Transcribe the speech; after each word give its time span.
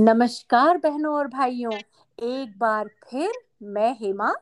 नमस्कार 0.00 0.78
बहनों 0.78 1.14
और 1.14 1.26
भाइयों, 1.26 1.72
एक 2.22 2.54
बार 2.58 2.90
फिर 3.10 3.32
मैं 3.62 3.92
हेमा। 3.92 4.34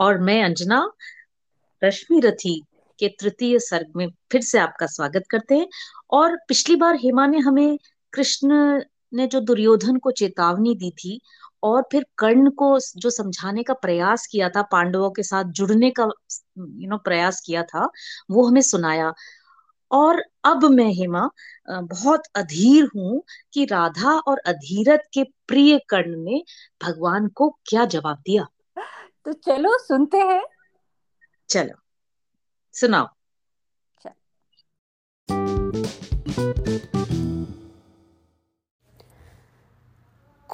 और 0.00 0.18
मैं 0.18 0.44
अंजना, 0.44 0.92
रश्मि 1.84 2.20
रथी 2.20 2.64
के 2.98 3.08
तृतीय 3.08 3.58
सर्ग 3.58 3.92
में 3.96 4.08
फिर 4.32 4.40
से 4.40 4.58
आपका 4.58 4.86
स्वागत 4.86 5.22
करते 5.30 5.54
हैं। 5.54 5.68
और 6.10 6.36
पिछली 6.36 6.76
बार 6.76 6.94
हेमा 6.94 7.26
ने 7.26 7.38
हमें 7.38 7.78
कृष्ण 8.12 8.82
ने 9.14 9.26
जो 9.26 9.40
दुर्योधन 9.40 9.96
को 9.96 10.10
चेतावनी 10.10 10.74
दी 10.74 10.90
थी 10.90 11.20
और 11.62 11.88
फिर 11.92 12.06
कर्ण 12.18 12.50
को 12.50 12.78
जो 12.96 13.10
समझाने 13.10 13.62
का 13.62 13.74
प्रयास 13.74 14.26
किया 14.26 14.48
था, 14.48 14.62
पांडवों 14.62 15.10
के 15.10 15.22
साथ 15.22 15.44
जुड़ने 15.44 15.90
का 15.90 16.02
यू 16.58 16.88
नो 16.88 16.96
प्रयास 16.96 17.42
किया 17.46 17.62
था, 17.62 17.90
वो 18.30 18.48
हमें 18.48 18.60
सुनाया। 18.60 19.14
और 19.92 20.24
अब 20.44 20.64
मैं 20.64 20.92
हेमा 20.92 21.30
बहुत 21.70 22.22
अधीर 22.34 22.88
हूँ 22.96 23.22
कि 23.52 23.64
राधा 23.64 24.18
और 24.18 24.38
अधीरथ 24.38 24.98
के 25.14 25.24
प्रिय 25.24 25.78
कर्ण 25.78 26.16
ने 26.16 26.44
भगवान 26.82 27.28
को 27.28 27.58
क्या 27.66 27.84
जवाब 27.84 28.16
दिया। 28.16 28.46
तो 29.24 29.32
चलो 29.32 29.78
सुनते 29.78 30.18
हैं। 30.18 30.42
चलो 31.48 31.80
सुनाओ। 32.72 33.08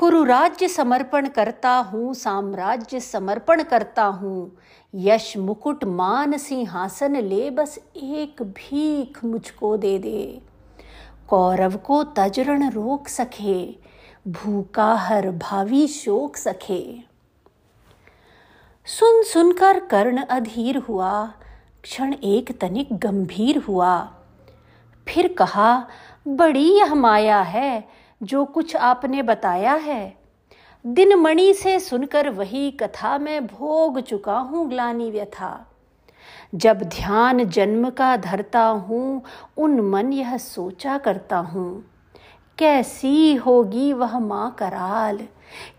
कुरु 0.07 0.25
राज्य 0.25 0.69
समर्पण 0.69 1.29
करता 1.29 1.71
हूँ, 1.71 2.15
साम्राज्य 2.15 3.01
समर्पण 3.01 3.63
करता 3.63 4.05
हूँ। 4.05 4.57
यश 4.95 5.37
मुकुट 5.37 5.85
मान 5.85 6.39
सिंहासन 6.39 7.17
ले, 7.17 7.51
बस 7.51 7.79
एक 7.97 8.43
भीख 8.43 9.25
मुझको 9.25 9.77
दे 9.77 9.99
दे। 9.99 10.43
कौरव 11.29 11.77
को 11.77 12.05
तजरण 12.05 12.71
रोक 12.71 13.09
सके, 13.09 13.67
भूखा 14.29 14.95
हर 14.95 15.31
भावी 15.31 15.89
शोक 15.89 16.37
सके। 16.37 16.99
सुन 18.85 19.23
सुनकर 19.23 19.81
कर्ण 19.81 20.23
अधीर 20.23 20.77
हुआ, 20.77 21.33
क्षण 21.83 22.13
एक 22.13 22.61
तनिक 22.61 22.89
गंभीर 22.93 23.59
हुआ। 23.59 24.13
फिर 25.09 25.35
कहा, 25.39 25.87
बड़ी 26.29 26.79
यह 26.79 26.95
माया 26.95 27.41
है 27.41 27.96
जो 28.23 28.45
कुछ 28.45 28.77
आपने 28.77 29.23
बताया 29.23 29.75
है। 29.75 30.17
दिन 30.87 31.15
मणि 31.15 31.55
से 31.55 31.81
सुनकर 31.81 32.31
वही 32.31 32.71
कथा 32.71 33.19
मैं 33.19 33.47
भोग 33.47 34.01
चुका 34.01 34.39
हूँ 34.39 34.69
ग्लानी 34.69 35.11
व्यथा। 35.11 35.67
जब 36.55 36.83
ध्यान 36.83 37.45
जन्म 37.45 37.91
का 37.91 38.17
धरता 38.17 38.63
हूँ, 38.63 39.23
उन 39.57 39.81
मन 39.81 40.13
यह 40.13 40.37
सोचा 40.37 40.99
करता 40.99 41.37
हूँ। 41.37 41.85
कैसी 42.59 43.35
होगी 43.35 43.93
वह 43.93 44.19
माँ 44.19 44.57
कराल? 44.59 45.19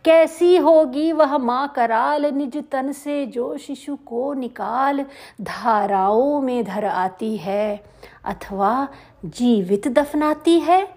कैसी 0.06 0.58
होगी 0.58 1.12
वह 1.12 1.38
माँ 1.38 1.74
कराल? 1.76 2.26
निज 2.26 2.64
तन 2.72 2.92
से 2.92 3.26
जो 3.26 3.58
शिशु 3.58 3.96
को 3.96 4.34
निकाल, 4.34 5.06
धाराओं 5.42 6.42
में 6.42 6.64
धर 6.64 6.86
आती 6.86 7.38
है। 7.38 7.84
अथवा 8.26 8.88
जीवित 9.26 9.88
दफनाती 9.88 10.60
है? 10.60 10.97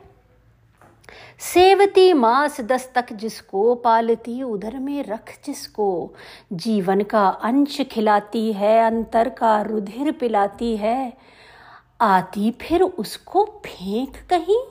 सेवती 1.39 2.12
मास 2.12 2.61
दस 2.61 2.91
तक 2.94 3.12
जिसको 3.12 3.75
पालती, 3.75 4.42
उधर 4.42 4.78
में 4.78 5.05
रख 5.05 5.39
जिसको। 5.44 6.14
जीवन 6.52 7.00
का 7.00 7.28
अंश 7.28 7.80
खिलाती 7.80 8.52
है, 8.52 8.86
अंतर 8.86 9.28
का 9.28 9.62
रुधिर 9.62 10.12
पिलाती 10.12 10.77
है। 10.77 11.12
आती 12.00 12.50
फिर 12.50 12.83
उसको 12.83 13.44
फेंक 13.44 14.17
कहीं, 14.30 14.62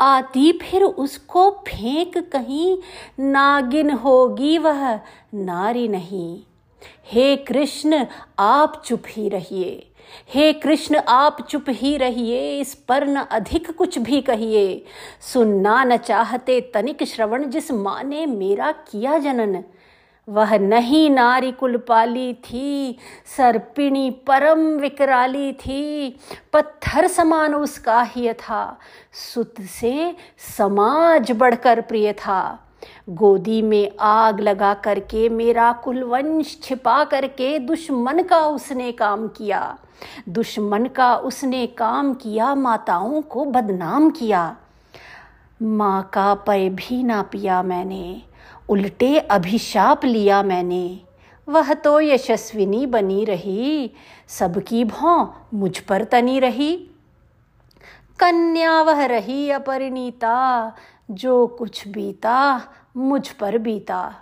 आती 0.00 0.52
फिर 0.52 0.82
उसको 0.82 1.50
फेंक 1.50 2.18
कहीं। 2.18 2.78
नागिन 3.20 3.90
होगी 3.90 4.58
वह, 4.58 5.00
नारी 5.34 5.88
नहीं। 5.88 6.42
हे 7.06 7.36
कृष्ण, 7.36 8.06
आप 8.38 8.82
चुप 8.84 9.02
ही 9.08 9.28
रहिए। 9.28 9.90
हे 10.34 10.52
कृष्ण, 10.52 10.96
आप 11.08 11.46
चुप 11.50 11.64
ही 11.68 11.96
रहिए, 11.96 12.60
इस 12.60 12.74
पर 12.74 13.06
न 13.06 13.16
अधिक 13.16 13.70
कुछ 13.70 13.98
भी 13.98 14.20
कहिए। 14.20 14.84
सुनना 15.32 15.84
न 15.84 15.96
चाहते 15.96 16.60
तनिक 16.60 17.02
श्रवण 17.02 17.44
जिस 17.44 17.70
माँ 17.70 18.02
ने 18.04 18.26
मेरा 18.26 18.72
किया 18.72 19.18
जनन। 19.18 19.64
वह 20.28 20.58
नहीं 20.58 21.10
नारी 21.10 21.52
कुल 21.52 21.76
पाली 21.76 22.34
थी, 22.34 22.98
सर्पिणी 23.36 24.10
परम 24.10 24.58
विकराली 24.58 25.52
थी, 25.52 26.20
पत्थर 26.52 27.06
समान 27.06 27.54
उसका 27.54 28.02
ही 28.02 28.32
था 28.32 28.78
सुत 29.34 29.60
से 29.60 30.16
समाज 30.58 31.32
बढ़कर 31.32 31.80
प्रिय 31.80 32.12
था। 32.12 32.67
गोदी 33.08 33.62
में 33.62 33.90
आग 34.00 34.40
लगा 34.40 34.74
करके 34.74 35.28
मेरा 35.28 35.72
कुलवंश 35.72 36.58
छिपा 36.62 37.04
करके 37.04 37.58
दुश्मन 37.58 38.22
का 38.22 38.40
उसने 38.46 38.92
काम 38.92 39.28
किया। 39.28 39.78
दुश्मन 40.28 40.86
का 40.86 41.16
उसने 41.16 41.66
काम 41.66 42.14
किया, 42.14 42.54
माताओं 42.54 43.22
को 43.22 43.44
बदनाम 43.44 44.10
किया। 44.10 44.56
माँ 45.62 46.10
का 46.12 46.34
पय 46.34 46.68
भी 46.68 47.02
ना 47.02 47.22
पिया 47.22 47.62
मैंने, 47.62 48.22
उल्टे 48.68 49.18
अभिशाप 49.18 50.04
लिया 50.04 50.42
मैंने। 50.42 51.00
वह 51.48 51.74
तो 51.74 52.00
यशस्विनी 52.00 52.86
बनी 52.86 53.24
रही, 53.24 53.90
सबकी 54.28 54.84
भौं 54.84 55.26
मुझ 55.54 55.78
पर 55.78 56.04
तनी 56.04 56.40
रही। 56.40 56.76
कन्या 58.18 58.82
वह 58.82 59.04
रही 59.06 59.50
अपरिणीता 59.50 60.72
जो 61.10 61.46
कुछ 61.46 61.88
बीता, 61.88 62.62
मुझ 62.96 63.28
पर 63.28 63.58
बीता। 63.58 64.14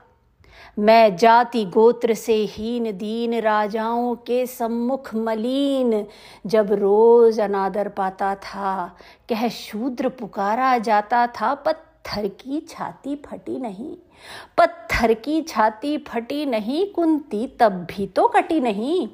मैं 0.79 1.17
जाति 1.17 1.65
गोत्र 1.65 2.15
से 2.15 2.35
हीन 2.45 2.99
दीन 2.99 3.41
राजाओं 3.41 4.15
के 4.15 4.47
सम्मुख 4.47 5.15
मलीन, 5.15 6.07
जब 6.47 6.73
रोज 6.73 7.41
अनादर 7.41 7.89
पाता 7.89 8.35
था, 8.35 8.97
कह 9.29 9.49
शूद्र 9.49 10.09
पुकारा 10.09 10.79
जाता 10.79 11.27
था, 11.27 11.55
पत्थर 11.55 12.29
की 12.29 12.61
छाती 12.61 13.17
फटी 13.17 13.59
नहीं। 13.59 13.97
पत्थर 14.59 15.15
की 15.15 15.43
छाती 15.43 15.99
फटी 15.99 16.47
नहीं, 16.47 16.93
कुंती 16.93 17.47
तब 17.61 17.87
भी 17.91 18.07
तो 18.07 18.29
कटी 18.29 18.61
नहीं। 18.61 19.09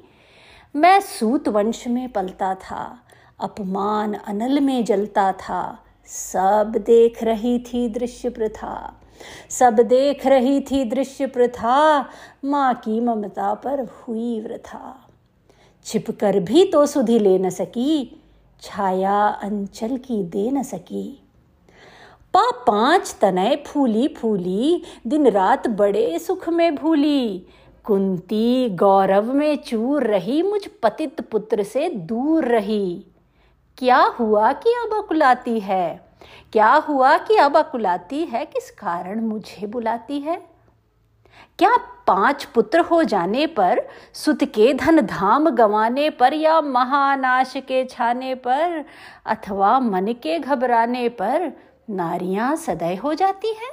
मैं 0.77 1.01
सूत 1.01 1.49
वंश 1.49 1.89
में 1.89 2.09
पलता 2.09 2.55
था, 2.55 2.99
अपमान 3.41 4.15
अनल 4.15 4.61
में 4.61 4.85
जलता 4.85 5.33
था 5.33 5.85
सब 6.09 6.73
देख 6.77 7.23
रही 7.23 7.59
थी 7.59 7.89
दृश्य 7.89 8.31
प्रथा, 8.31 8.93
सब 9.51 9.81
देख 9.81 10.27
रही 10.27 10.61
थी 10.61 10.85
दृश्य 10.85 11.27
प्रथा, 11.27 12.09
माँ 12.45 12.75
की 12.75 13.01
ममता 13.01 13.53
पर 13.55 13.85
हुई 13.85 14.41
वृथा। 14.41 15.09
छिप 15.87 16.11
कर 16.11 16.39
भी 16.41 16.65
तो 16.65 16.85
सुधी 16.87 17.19
ले 17.19 17.39
न 17.39 17.51
सकी, 17.51 18.21
छाया 18.63 19.27
अंचल 19.43 19.97
की 19.97 20.23
दे 20.23 20.51
न 20.51 20.63
सकी। 20.63 21.09
पा 22.35 22.51
पाँच 22.67 23.15
तनय 23.21 23.57
फूली 23.67 24.09
फूली, 24.09 24.83
दिन 25.07 25.27
रात 25.27 25.69
बड़े 25.69 26.19
सुख 26.19 26.49
में 26.49 26.75
भूली। 26.75 27.47
कुंती 27.85 28.69
गौरव 28.71 29.33
में 29.33 29.57
चूर 29.57 30.07
रही, 30.07 30.43
मुझ 30.43 30.61
पतित 30.83 31.21
पुत्र 31.21 31.63
से 31.63 31.89
दूर 31.89 32.45
रही। 32.45 33.05
क्या 33.79 34.01
हुआ 34.01 34.53
कि 34.53 34.71
अब 34.71 35.05
अकुलाती 35.05 35.61
है? 35.61 36.13
क्या 36.53 36.73
हुआ 36.73 37.19
कि 37.19 37.37
अब 37.37 37.57
अकुलाती 37.57 38.25
है? 38.25 38.45
किस 38.45 38.71
कारण 38.71 39.21
मुझे 39.21 39.67
बुलाती 39.67 40.21
है? 40.21 40.43
क्या 41.59 41.77
पाँच 42.07 42.45
पुत्र 42.45 42.81
हो 42.81 43.03
जाने 43.03 43.47
पर 43.47 43.89
सुत 44.15 44.45
के 44.45 44.75
धन 44.75 45.01
धाम 45.01 45.51
गंवाने 45.51 46.11
पर 46.11 46.35
या 46.35 46.61
महानाश 46.61 47.53
के 47.57 47.85
छाने 47.85 48.35
पर, 48.35 48.85
अथवा 49.27 49.81
मन 49.81 50.07
के 50.07 50.39
घबराने 50.39 51.09
पर 51.09 51.53
नारियाँ 51.91 52.57
सदै 52.57 52.95
हो 52.95 53.15
जाती 53.15 53.49
हैं? 53.49 53.73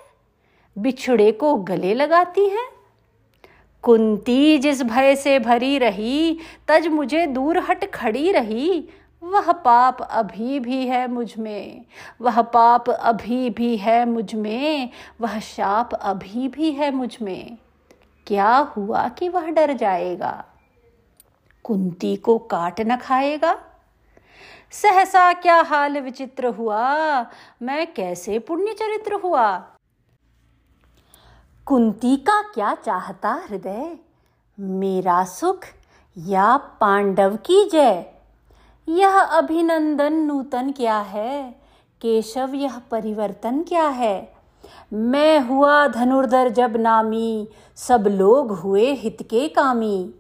बिछड़े 0.78 1.32
को 1.32 1.56
गले 1.56 1.94
लगाती 1.94 2.50
हैं? 2.50 2.68
कुंती 3.84 4.58
जिस 4.58 4.84
भय 4.84 5.16
से 5.16 5.40
भरी 5.40 5.78
रही, 5.78 6.40
तज 6.68 6.88
मुझे 6.88 7.28
दूर 7.28 7.58
हट 7.58 7.92
खड़ी 7.92 8.32
रही 8.32 8.90
वह 9.24 9.52
पाप 9.52 10.02
अभी 10.02 10.60
भी 10.60 10.88
है 10.88 11.08
मुझमें, 11.08 11.86
वह 12.22 12.42
पाप 12.42 12.90
अभी 12.90 13.50
भी 13.50 13.78
है 13.78 14.06
मुझमें, 14.06 14.90
वह 15.22 15.40
शाप 15.40 15.94
अभी 15.94 16.48
भी 16.48 16.72
है 16.72 16.92
मुझमें। 16.92 17.58
क्या 18.28 18.58
हुआ 18.58 19.08
कि 19.08 19.30
वह 19.30 19.48
डर 19.48 19.74
जाएगा? 19.74 20.46
कुंती 21.64 22.16
को 22.16 22.38
काट 22.38 22.82
न 22.82 22.98
खाएगा? 22.98 23.60
सहसा 24.72 25.34
क्या 25.34 25.62
हाल 25.62 26.00
विचित्र 26.00 26.48
हुआ? 26.48 27.22
मैं 27.62 27.94
कैसे 27.94 28.40
पुण्य 28.40 28.74
चरित्र 28.74 29.14
हुआ? 29.14 29.58
कुंती 31.66 32.18
का 32.18 32.42
क्या 32.42 32.76
चाहता 32.76 33.42
हृदय? 33.50 33.98
मेरा 34.60 35.24
सुख 35.24 35.60
या 36.18 36.58
पांडव 36.58 37.36
की 37.36 37.70
जय? 37.70 38.19
यह 38.90 39.20
अभिनंदन 39.20 40.14
नूतन 40.14 40.72
क्या 40.72 41.00
है? 41.00 41.52
केशव, 42.02 42.52
यह 42.54 42.80
परिवर्तन 42.92 43.62
क्या 43.62 43.88
है? 43.88 44.34
मैं 44.94 45.40
हुआ 45.40 45.88
धनुर्धर 45.88 46.50
जब 46.50 46.78
नामी, 46.78 47.48
सब 47.76 48.08
लोग 48.08 48.52
हुए 48.52 48.94
हित 48.94 49.18
के 49.22 49.48
कामी। 49.48 50.14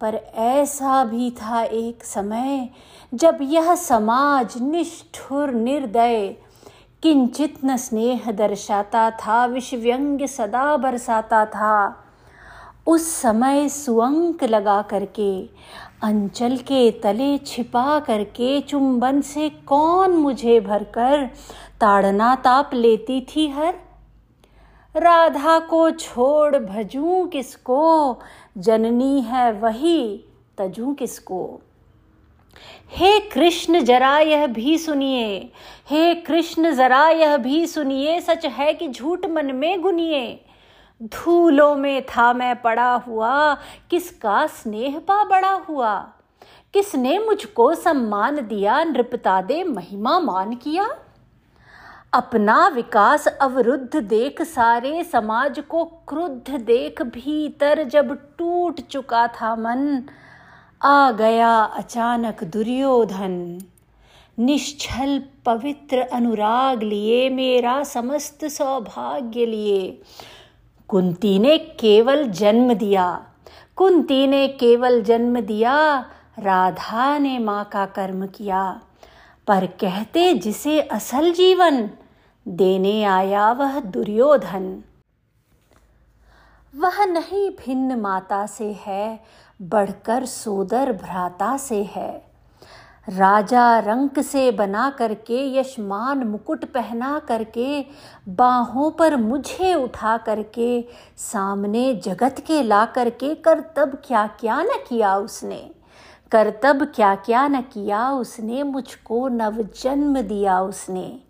पर 0.00 0.14
ऐसा 0.34 1.04
भी 1.04 1.30
था 1.30 1.62
एक 1.62 2.04
समय, 2.04 2.68
जब 3.14 3.38
यह 3.40 3.74
समाज 3.74 4.62
निष्ठुर 4.62 5.50
निर्दय, 5.50 6.36
किंचित 7.02 7.58
न 7.64 7.76
स्नेह 7.76 8.32
दर्शाता 8.32 9.10
था 9.10 9.46
विश्व्यंग्य 9.46 10.26
सदा 10.26 10.76
बरसाता 10.76 11.46
था। 11.46 12.01
उस 12.86 13.14
समय 13.14 13.68
सुअंक 13.68 14.44
लगा 14.44 14.82
करके, 14.82 15.42
अंचल 16.02 16.56
के 16.56 16.90
तले 16.90 17.38
छिपा 17.38 18.00
करके 18.00 18.60
चुंबन 18.60 19.20
से 19.20 19.48
कौन 19.48 20.10
मुझे 20.10 20.60
भरकर 20.60 21.26
ताड़ना 21.80 22.34
ताप 22.34 22.70
लेती 22.74 23.20
थी 23.20 23.48
हर? 23.48 23.74
राधा 24.96 25.58
को 25.58 25.90
छोड़ 25.90 26.56
भजूं 26.56 27.26
किसको? 27.26 28.18
जननी 28.58 29.20
है 29.20 29.52
वही 29.52 30.24
तजू 30.58 30.92
किसको? 30.92 31.60
हे 32.96 33.20
कृष्ण 33.20 33.80
जरा 33.80 34.18
यह 34.18 34.46
भी 34.46 34.78
सुनिए, 34.78 35.52
हे 35.90 36.14
कृष्ण 36.14 36.74
जरा 36.74 37.08
यह 37.08 37.36
भी 37.36 37.66
सुनिए, 37.66 38.20
सच 38.20 38.46
है 38.46 38.74
कि 38.74 38.88
झूठ 38.88 39.26
मन 39.26 39.54
में 39.54 39.80
गुनिए। 39.82 40.44
धूलों 41.02 41.76
में 41.76 42.06
था 42.06 42.32
मैं 42.32 42.62
पड़ा 42.62 42.92
हुआ, 42.92 43.54
किसका 43.90 44.46
स्नेह 44.46 44.98
पा 44.98 45.24
बड़ा 45.24 45.50
हुआ? 45.50 46.00
किसने 46.74 47.18
मुझको 47.18 47.74
सम्मान 47.74 48.36
दिया, 48.36 48.84
नृपता 48.84 49.42
दे, 49.42 49.64
महिमा 49.64 50.20
मान 50.20 50.54
किया? 50.54 50.88
अपना 52.12 52.68
विकास 52.68 53.26
अवरुद्ध 53.26 53.96
देख, 53.96 54.42
सारे 54.42 55.04
समाज 55.04 55.62
को 55.68 55.84
क्रुद्ध 55.84 56.50
देख, 56.50 57.02
भीतर 57.02 57.82
जब 57.82 58.18
टूट 58.38 58.80
चुका 58.80 59.26
था 59.26 59.56
मन, 59.56 60.02
आ 60.82 61.10
गया 61.10 61.62
अचानक 61.62 62.44
दुर्योधन। 62.44 63.58
निश्चल 64.38 65.22
पवित्र 65.46 66.00
अनुराग 66.00 66.82
लिए 66.82 67.30
मेरा 67.30 67.84
समस्त 67.84 68.44
सौभाग्य 68.44 69.46
लिए। 69.46 70.02
कुंती 70.92 71.38
ने 71.38 71.58
केवल 71.58 72.28
जन्म 72.28 72.74
दिया। 72.74 73.26
कुंती 73.76 74.26
ने 74.26 74.48
केवल 74.48 75.02
जन्म 75.02 75.40
दिया, 75.40 76.04
राधा 76.38 77.18
ने 77.18 77.38
माँ 77.38 77.64
का 77.64 77.86
कर्म 77.86 78.26
किया। 78.26 78.80
पर 79.46 79.66
कहते 79.66 80.34
जिसे 80.34 80.80
असल 80.80 81.32
जीवन, 81.32 81.90
देने 82.48 83.04
आया 83.04 83.52
वह 83.52 83.80
दुर्योधन। 83.80 84.82
वह 86.76 87.04
नहीं 87.04 87.50
भिन्न 87.50 88.00
माता 88.00 88.46
से 88.46 88.72
है, 88.86 89.20
बढ़कर 89.62 90.24
सोदर 90.24 90.92
भ्राता 90.92 91.56
से 91.56 91.82
है। 91.82 92.31
राजा 93.08 93.78
रंक 93.78 94.20
से 94.20 94.50
बना 94.50 94.90
करके, 94.90 95.58
यशमान 95.58 96.18
मुकुट 96.18 96.64
पहना 96.64 97.18
करके, 97.18 97.84
बाहों 98.28 98.90
पर 98.90 99.16
मुझे 99.16 99.74
उठा 99.74 100.16
करके, 100.16 100.84
सामने 101.16 101.94
जगत 101.94 102.36
के 102.46 102.62
ला 102.62 102.84
करके 102.84 103.34
करतब 103.34 104.02
क्या 104.06 104.26
क्या 104.26 104.62
न 104.62 104.68
किया 104.88 105.16
उसने। 105.16 105.70
करतब 106.32 106.92
क्या 106.94 107.14
क्या 107.14 107.48
न 107.48 107.60
किया 107.60 108.10
उसने, 108.10 108.62
मुझको 108.62 109.28
नवजन्म 109.28 110.20
दिया 110.20 110.60
उसने। 110.60 111.20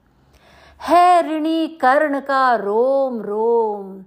है 0.83 1.37
ऋणी 1.37 1.69
कर्ण 1.69 2.21
का 2.21 2.55
रोम 2.55 3.21
रोम। 3.21 4.05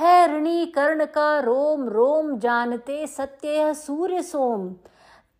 है 0.00 0.36
ऋणी 0.36 0.66
कर्ण 0.66 1.04
का 1.04 1.40
रोम 1.40 1.88
रोम 1.88 2.38
जानते 2.38 3.06
सत्य 3.06 3.74
सूर्य 3.74 4.22
सोम। 4.22 4.74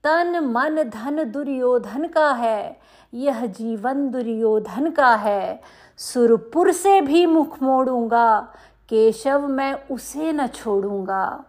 तन, 0.09 0.39
मन, 0.39 0.83
धन, 0.83 1.25
दुर्योधन 1.25 2.07
का 2.07 2.33
है। 2.33 2.81
यह 3.15 3.47
जीवन 3.47 4.11
दुर्योधन 4.11 4.91
का 4.91 5.15
है। 5.15 5.61
सुरपुर 5.97 6.73
से 6.73 7.01
भी 7.01 7.27
मुख 7.27 7.63
मोड़ूँगा, 7.63 8.41
केशव 8.89 9.49
मैं 9.49 9.89
उसे 9.91 10.33
न 10.33 10.47
छोड़ूँगा। 10.47 11.45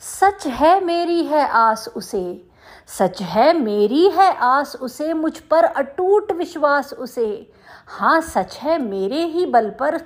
सच 0.00 0.46
है 0.46 0.84
मेरी 0.84 1.24
है 1.24 1.48
आस 1.48 1.88
उसे, 1.96 2.48
सच 2.86 3.22
है 3.22 3.60
मेरी 3.60 4.08
है 4.08 4.36
आस 4.36 4.76
उसे, 4.76 5.14
मुझ 5.14 5.38
पर 5.38 5.64
अटूट 5.64 6.32
विश्वास 6.32 6.92
उसे। 6.92 7.52
हाँ 7.86 8.20
सच 8.20 8.56
है 8.56 8.82
मेरे 8.82 9.24
ही 9.24 9.46
बल 9.46 9.70
पर 9.70 9.98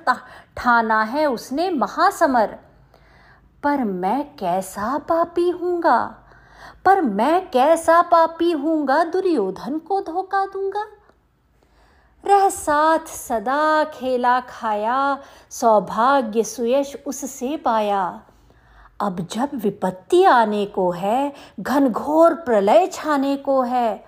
ठाना 0.56 1.02
है 1.02 1.26
उसने 1.26 1.70
महासमर। 1.70 2.58
पर 3.62 3.85
मैं 3.85 4.37
कैसा 4.37 4.99
पापी 4.99 5.50
हूँगा? 5.50 6.27
पर 6.84 7.00
मैं 7.00 7.50
कैसा 7.50 8.02
पापी 8.02 8.52
हूँगा, 8.52 9.04
दुर्योधन 9.04 9.78
को 9.78 10.00
धोखा 10.00 10.46
दूँगा। 10.46 10.86
रह 12.24 12.48
साथ 12.48 13.06
सदा 13.06 13.84
खेला 13.84 14.40
खाया, 14.40 15.18
सौभाग्य 15.50 16.44
सुयश 16.44 16.96
उससे 17.06 17.56
पाया। 17.56 18.22
अब 19.00 19.26
जब 19.30 19.50
विपत्ति 19.54 20.24
आने 20.24 20.66
को 20.66 20.90
है 20.90 21.32
घनघोर 21.60 22.34
प्रलय 22.34 22.86
छाने 22.86 23.36
को 23.36 23.62
है, 23.62 24.04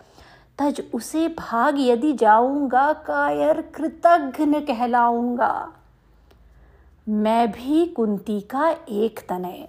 तज 0.59 0.83
उसे 0.95 1.29
भाग 1.29 1.75
यदि 1.79 2.13
जाऊँगा, 2.13 2.93
कायर 2.93 3.61
कृतघ्न 3.61 4.61
कहलाऊँगा। 4.61 5.73
मैं 7.09 7.53
भी 7.53 7.87
कुंती 7.87 8.41
का 8.41 8.71
एक 8.89 9.21
तनय। 9.29 9.69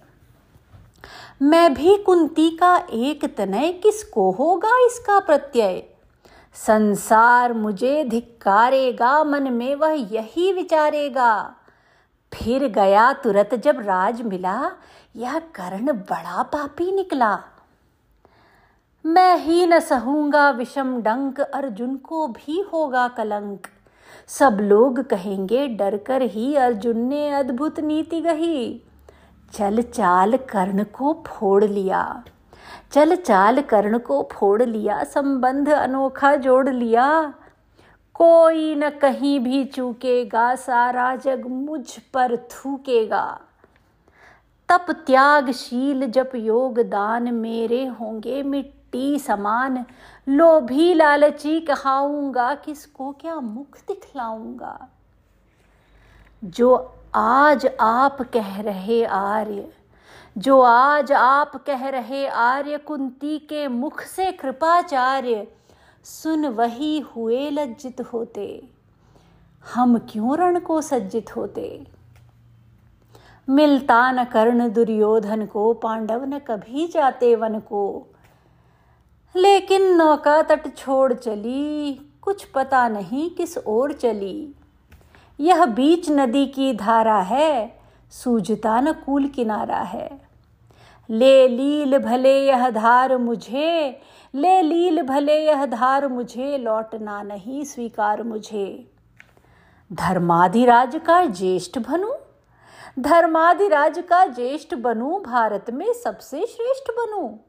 मैं 1.42 1.74
भी 1.74 1.98
कुंती 1.98 2.50
का 2.50 2.88
एक 2.92 3.36
तनय 3.38 3.72
किसको 3.72 4.32
होगा 4.32 4.86
इसका 4.86 5.20
प्रत्यय? 5.20 5.84
संसार 6.54 7.54
मुझे 7.54 8.04
धिक्कारेगा, 8.04 9.24
मन 9.24 9.54
में 9.54 9.76
वह 9.76 9.90
यही 9.90 10.54
विचारेगा। 10.54 11.56
फिर 12.34 12.68
गया 12.68 13.14
तुरंत 13.14 13.56
जब 13.56 13.80
राज 13.80 14.22
मिला, 14.22 14.72
यह 15.16 15.40
कर्ण 15.40 15.94
बड़ा 15.94 16.44
पापी 16.44 16.92
निकला। 16.92 17.40
मैं 19.06 19.38
ही 19.38 19.68
न 19.68 19.80
सहूँगा 19.80 20.50
विषम 20.50 21.02
डंक, 21.02 21.40
अर्जुन 21.40 21.96
को 21.96 22.28
भी 22.28 22.62
होगा 22.74 23.08
कलंक। 23.08 23.68
सब 24.28 24.58
लोग 24.62 25.00
कहेंगे, 25.00 25.68
डर 25.68 25.98
कर 25.98 26.22
ही 26.22 26.56
अर्जुन 26.56 26.98
ने 26.98 27.30
अद्भुत 27.30 27.80
नीति 27.80 28.22
गही। 28.22 28.82
चल 29.54 29.82
चाल 29.82 30.38
कर्ण 30.38 30.84
को 30.84 31.24
फोड़ 31.28 31.64
लिया। 31.64 32.24
चल 32.92 33.16
चाल 33.16 33.62
कर्ण 33.62 33.98
को 33.98 34.30
फोड़ 34.32 34.64
लिया, 34.64 35.04
संबंध 35.04 35.70
अनोखा 35.70 36.36
जोड़ 36.36 36.70
लिया। 36.70 37.34
कोई 38.14 38.76
न 38.76 38.90
कहीं 38.90 39.40
भी 39.40 39.66
चूकेगा, 39.66 40.56
सारा 40.56 41.16
जग 41.16 41.46
मुझ 41.46 41.98
पर 42.14 42.38
थूकेगा। 42.38 43.40
तप 44.70 44.86
त्यागशील 44.92 46.06
जप 46.06 46.32
योग 46.36 46.80
दान 46.80 47.34
मेरे 47.34 47.86
होंगे 47.86 48.44
मिट्टी 48.44 48.82
मिट्टी 48.94 49.20
समान 49.20 49.86
लोभी 50.30 50.94
लालची 50.94 51.60
कहाऊँगा, 51.60 52.56
किसको 52.56 53.12
क्या 53.12 53.36
मुख 53.36 53.78
दिखलाऊँगा? 53.88 54.88
जो 56.44 56.96
आज 57.16 57.70
आप 57.80 58.22
कह 58.22 58.62
रहे 58.62 59.06
आर्य। 59.06 59.70
जो 60.38 60.62
आज 60.62 61.12
आप 61.12 61.64
कह 61.66 61.90
रहे 61.90 62.28
आर्य 62.28 62.78
कुंती 62.78 63.40
के 63.40 63.68
मुख 63.68 64.02
से 64.02 64.32
कृपाचार्य, 64.32 65.48
सुन 66.04 66.46
वही 66.46 67.00
हुए 67.00 67.50
लज्जित 67.50 68.02
होते। 68.02 68.70
हम 69.74 69.98
क्यों 69.98 70.38
रण 70.38 70.60
को 70.60 70.82
सज्जित 70.82 71.36
होते? 71.36 71.88
मिलता 73.50 74.12
न 74.12 74.24
कर्ण 74.24 74.70
दुर्योधन 74.70 75.46
को, 75.46 75.74
पांडव 75.74 76.26
न 76.26 76.40
कभी 76.40 76.88
जाते 76.88 77.36
वन 77.36 77.60
को। 77.60 78.08
लेकिन 79.36 79.96
नौका 79.96 80.42
तट 80.42 80.78
छोड़ 80.78 81.14
चली, 81.14 81.94
कुछ 82.22 82.44
पता 82.44 82.90
नहीं 82.90 83.30
किस 83.30 83.58
ओर 83.58 83.94
चली। 83.94 84.56
यह 85.42 85.66
बीच 85.66 86.10
नदी 86.10 86.46
की 86.46 86.74
धारा 86.74 87.22
है 87.22 87.80
सूझता 88.12 88.82
न 88.82 88.92
कूल 88.92 89.28
किनारा 89.28 89.80
है। 89.80 90.22
ले 91.10 91.48
लील 91.48 91.98
भले 91.98 92.46
यह 92.46 92.70
धार 92.70 93.18
मुझे, 93.18 94.02
ले 94.36 94.62
लील 94.62 95.02
भले 95.02 95.46
यह 95.46 95.66
धार 95.66 96.08
मुझे, 96.08 96.58
लौटना 96.58 97.22
नहीं 97.24 97.64
स्वीकार 97.64 98.24
मुझे। 98.24 98.92
धर्माधिराज 99.94 100.96
का 100.96 101.26
ज्येष्ठ 101.26 101.80
बनू, 101.80 102.14
धर्माधिराज 103.00 104.00
का 104.00 104.26
ज्येष्ठ 104.26 104.76
बनू, 104.76 105.20
भारत 105.20 105.66
में 105.70 105.94
सबसे 105.94 106.46
श्रेष्ठ 106.46 106.92
बनू। 106.92 107.40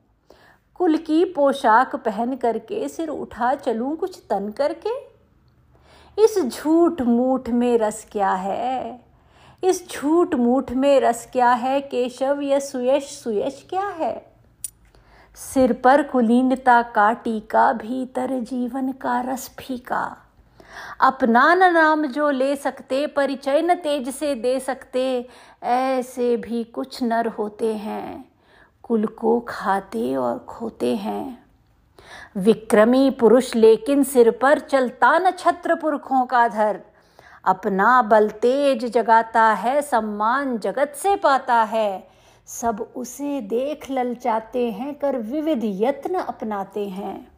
कुल 0.75 0.97
की 0.97 1.25
पोशाक 1.25 1.97
पहन 1.97 2.37
करके, 2.37 2.89
सिर 2.89 3.09
उठा 3.09 3.55
चलूँ 3.55 3.97
कुछ 3.97 4.23
तन 4.31 4.51
करके 4.51 5.12
इस 6.19 6.45
झूठ 6.45 7.03
मूठ 7.03 7.49
में 7.49 7.79
रस 7.79 8.07
क्या 8.13 8.33
है? 8.33 9.05
इस 9.65 9.91
झूठ 9.91 10.35
मूठ 10.35 10.73
में 10.73 11.01
रस 11.01 11.29
क्या 11.33 11.53
है? 11.53 11.81
केशव 11.81 12.41
या 12.41 12.59
सुयश 12.59 13.03
सुयश 13.03 13.67
क्या 13.71 13.89
है? 13.89 14.33
सिर 15.35 15.73
पर 15.73 16.03
कुलीनता 16.03 16.83
का 16.83 17.13
टीका, 17.13 17.73
भीतर 17.73 18.41
जीवन 18.41 18.93
का 18.93 19.21
रस 19.21 19.57
फीका। 19.59 20.17
अपना 21.01 21.55
न 21.55 21.73
नाम 21.73 22.07
जो 22.07 22.31
ले 22.31 22.57
सकते, 22.57 23.07
परिचय 23.07 23.63
न 23.63 23.75
तेज 23.75 24.09
से 24.15 24.35
दे 24.35 24.61
सकते, 24.61 25.29
ऐसे 25.63 26.37
भी 26.37 26.65
कुछ 26.65 27.03
नर 27.03 27.27
होते 27.27 27.75
हैं। 27.75 28.33
कुल 28.83 29.07
को 29.07 29.41
खाते 29.41 30.17
और 30.17 30.39
खोते 30.39 30.97
हैं। 30.97 31.42
विक्रमी 32.37 33.11
पुरुष 33.11 33.57
लेकिन 33.57 34.03
सिर 34.03 34.31
पर 34.31 34.59
चलता 34.59 35.19
न 35.19 35.31
छत्र 35.31 35.75
पुरखों 35.75 36.27
का 36.27 36.49
धर। 36.49 36.81
अपना 37.45 38.03
बल 38.03 38.29
तेज 38.29 38.85
जगाता 38.85 39.43
है, 39.43 39.83
सम्मान 39.83 40.59
जगत 40.59 40.93
से 40.97 41.17
पाता 41.17 41.63
है। 41.63 42.09
सब 42.47 42.93
उसे 42.97 43.41
देख 43.41 43.91
ललचाते 43.91 44.71
हैं, 44.71 44.95
कर 44.95 45.17
विविध 45.17 45.61
यत्न 45.65 46.15
अपनाते 46.15 46.89
हैं। 46.89 47.33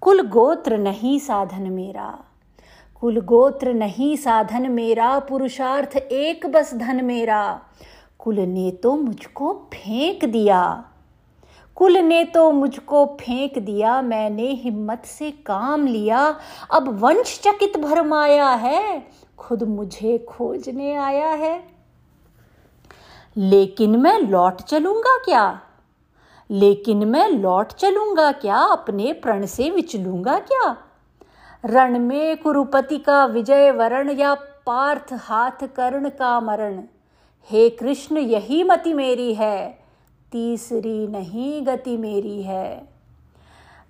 कुल 0.00 0.28
गोत्र 0.28 0.78
नहीं 0.78 1.18
साधन 1.18 1.62
मेरा। 1.62 2.18
कुल 3.00 3.20
गोत्र 3.20 3.72
नहीं 3.72 4.16
साधन 4.16 4.70
मेरा, 4.72 5.18
पुरुषार्थ 5.18 5.96
एक 5.96 6.46
बस 6.46 6.74
धन 6.74 7.04
मेरा। 7.04 7.62
कुल 8.18 8.40
ने 8.40 8.70
तो 8.70 8.96
मुझको 8.96 9.70
फेंक 9.74 10.24
दिया। 10.24 10.84
कुल 11.80 11.96
ने 11.96 12.24
तो 12.24 12.50
मुझको 12.50 13.06
फेंक 13.06 13.58
दिया, 13.58 14.02
मैंने 14.02 14.42
हिम्मत 14.42 15.02
से 15.04 15.30
काम 15.30 15.86
लिया। 15.86 16.38
अब 16.72 17.00
वंश 17.00 17.40
चकित 17.44 17.76
भरमाया 17.76 18.48
है, 18.48 19.06
खुद 19.38 19.62
मुझे 19.62 20.18
खोजने 20.18 20.94
आया 20.94 21.28
है। 21.28 21.64
लेकिन 23.36 23.96
मैं 23.96 24.20
लौट 24.20 24.62
चलूँगा 24.62 25.18
क्या? 25.18 25.60
लेकिन 26.50 27.08
मैं 27.08 27.28
लौट 27.28 27.72
चलूँगा 27.72 28.32
क्या? 28.32 28.56
अपने 28.56 29.12
प्रण 29.12 29.46
से 29.46 29.70
विचलूँगा 29.70 30.38
क्या? 30.38 30.76
रण 31.64 31.98
में 31.98 32.36
कुरुपति 32.36 32.98
का 32.98 33.26
विजय 33.26 33.70
वरण 33.70 34.10
या 34.10 34.34
पार्थ 34.66 35.06
हाथ 35.12 35.64
कर्ण 35.64 36.08
का 36.08 36.40
मरण? 36.40 36.82
हे 37.50 37.70
कृष्ण, 37.70 38.18
यही 38.18 38.64
मति 38.64 38.92
मेरी 38.92 39.34
है। 39.34 39.79
तीसरी 40.32 41.06
नहीं 41.06 41.66
गति 41.66 41.96
मेरी 41.96 42.42
है। 42.42 42.88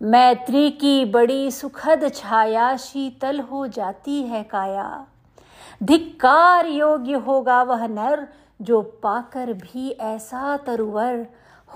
मैत्री 0.02 0.70
की 0.70 1.04
बड़ी 1.04 1.50
सुखद 1.50 2.12
छाया 2.14 2.76
शीतल 2.76 3.40
हो 3.40 3.66
जाती 3.66 4.22
है 4.22 4.42
काया। 4.42 5.06
धिक्कार 5.82 6.66
योग्य 6.66 7.12
होगा 7.12 7.62
वह 7.62 7.86
नर 7.86 8.28
जो 8.62 8.82
पाकर 8.82 9.52
भी 9.52 9.90
ऐसा 9.90 10.56
तरुवर 10.56 11.26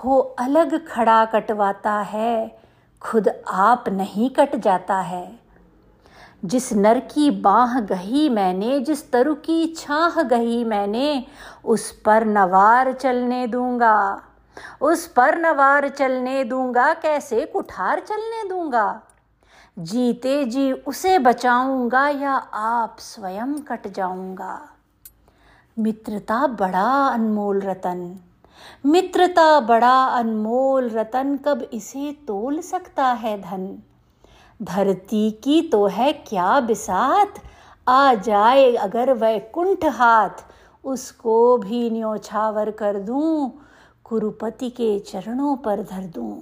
हो 0.03 0.19
अलग 0.19 0.87
खड़ा 0.87 1.25
कटवाता 1.25 1.93
है, 1.93 2.59
खुद 3.01 3.29
आप 3.47 3.83
नहीं 3.89 4.29
कट 4.29 4.55
जाता 4.55 4.99
है। 4.99 5.39
जिस 6.45 6.73
नर 6.73 6.99
की 6.99 7.31
बाह 7.31 7.79
गही 7.79 8.29
मैंने, 8.29 8.79
जिस 8.79 9.11
तरु 9.11 9.35
की 9.35 9.67
छाह 9.67 10.21
गही 10.23 10.63
मैंने, 10.63 11.25
उस 11.65 11.91
पर 11.91 12.25
नवार 12.25 12.93
चलने 12.93 13.47
दूँगा। 13.47 14.23
उस 14.81 15.07
पर 15.07 15.37
नवार 15.37 15.89
चलने 15.89 16.43
दूँगा, 16.43 16.93
कैसे 16.93 17.45
कुठार 17.45 17.99
चलने 17.99 18.49
दूँगा? 18.49 19.01
जीते 19.79 20.45
जी 20.45 20.71
उसे 20.71 21.19
बचाऊँगा 21.19 22.09
या 22.09 22.33
आप 22.53 22.95
स्वयं 22.99 23.53
कट 23.53 23.87
जाऊँगा? 23.87 24.69
मित्रता 25.79 26.47
बड़ा 26.47 27.07
अनमोल 27.07 27.61
रतन। 27.61 28.19
मित्रता 28.85 29.59
बड़ा 29.59 30.05
अनमोल 30.05 30.89
रतन, 30.89 31.37
कब 31.37 31.69
इसे 31.73 32.11
तोल 32.27 32.61
सकता 32.61 33.05
है 33.05 33.41
धन? 33.41 33.79
धरती 34.61 35.31
की 35.31 35.61
तो 35.61 35.87
है 35.87 36.13
क्या 36.13 36.59
बिसात? 36.59 37.33
आ 37.87 38.13
जाए 38.13 38.73
अगर 38.73 39.13
वह 39.13 39.39
कुंठ 39.39 39.85
हाथ, 39.85 40.45
उसको 40.83 41.57
भी 41.57 41.89
न्योछावर 41.89 42.71
कर 42.71 42.99
दूँ 42.99 43.61
कुरुपति 44.05 44.69
के 44.69 44.99
चरणों 44.99 45.55
पर 45.55 45.81
धर 45.81 46.03
दूँ। 46.03 46.41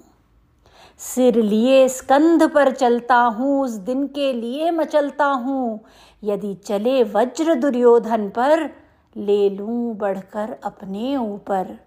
सिर 0.98 1.36
लिए 1.36 1.88
स्कंध 1.90 2.52
पर 2.52 2.72
चलता 2.72 3.16
हूँ, 3.16 3.64
उस 3.64 3.72
दिन 3.72 4.08
के 4.08 4.34
लिए 4.34 4.72
मचलता 4.72 5.26
हूँ। 5.26 5.80
यदि 6.24 6.54
चले 6.56 7.04
वज्र 7.04 7.56
दुर्योधन 7.56 8.30
पर, 8.30 8.70
ले 9.18 9.50
लूँ 9.50 9.96
बढ़कर 9.96 10.56
अपने 10.64 11.18
ऊपर। 11.18 11.80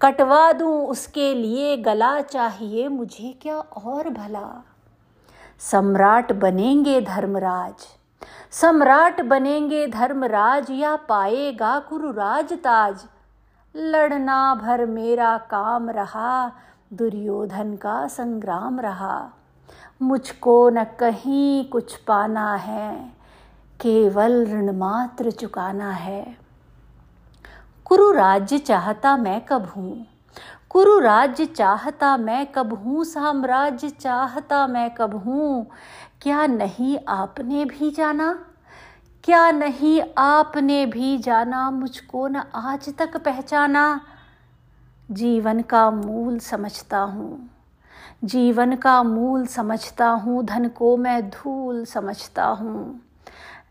कटवा 0.00 0.52
दूँ 0.52 0.86
उसके 0.86 1.34
लिए 1.34 1.76
गला, 1.76 2.20
चाहिए 2.20 2.88
मुझे 2.88 3.38
क्या 3.42 3.58
और 3.58 4.08
भला? 4.08 4.64
सम्राट 5.58 6.32
बनेंगे 6.32 7.00
धर्मराज। 7.00 7.74
सम्राट 8.50 9.20
बनेंगे 9.20 9.86
धर्मराज, 9.86 10.70
या 10.70 10.96
पाएगा 10.96 11.78
कुरुराज 11.78 12.52
ताज? 12.52 13.04
लड़ना 13.76 14.54
भर 14.54 14.86
मेरा 14.86 15.38
काम 15.38 15.90
रहा, 15.90 16.52
दुर्योधन 16.92 17.76
का 17.76 18.06
संग्राम 18.06 18.80
रहा। 18.80 19.30
मुझको 20.02 20.70
न 20.70 20.84
कहीं 20.84 21.64
कुछ 21.64 21.96
पाना 21.96 22.54
है, 22.54 23.12
केवल 23.80 24.46
ऋण 24.46 24.76
मात्र 24.76 25.30
चुकाना 25.30 25.90
है। 25.90 26.36
कुरु 27.84 28.10
राज्य 28.10 28.58
चाहता 28.58 29.16
मैं 29.16 29.44
कब 29.44 29.72
हूँ? 29.76 30.06
कुरु 30.70 30.98
राज्य 30.98 31.46
चाहता 31.46 32.16
मैं 32.16 32.46
कब 32.46 32.72
हूँ? 32.72 33.04
साम्राज्य 33.04 33.88
चाहता 33.88 34.66
मैं 34.66 34.94
कब 34.94 35.14
हूँ? 35.14 35.66
क्या 36.22 36.46
नहीं 36.46 36.98
आपने 37.08 37.64
भी 37.64 37.90
जाना? 37.90 38.44
क्या 39.24 39.50
नहीं 39.50 40.02
आपने 40.18 40.86
भी 40.86 41.18
जाना, 41.18 41.70
मुझको 41.70 42.28
न 42.28 42.36
आज 42.54 42.96
तक 42.96 43.16
पहचाना? 43.16 44.00
जीवन 45.10 45.62
का 45.62 45.90
मूल 45.90 46.38
समझता 46.38 46.98
हूँ। 46.98 47.50
जीवन 48.24 48.76
का 48.76 49.02
मूल 49.02 49.46
समझता 49.46 50.08
हूँ, 50.08 50.44
धन 50.44 50.68
को 50.68 50.96
मैं 50.96 51.30
धूल 51.30 51.84
समझता 51.84 52.44
हूँ। 52.44 53.00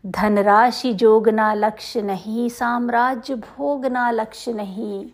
धनराशि 0.06 0.94
जोगना 0.94 1.54
लक्ष्य 1.54 2.02
नहीं, 2.02 2.48
साम्राज्य 2.48 3.34
भोगना 3.34 4.10
लक्ष्य 4.10 4.52
नहीं। 4.52 5.06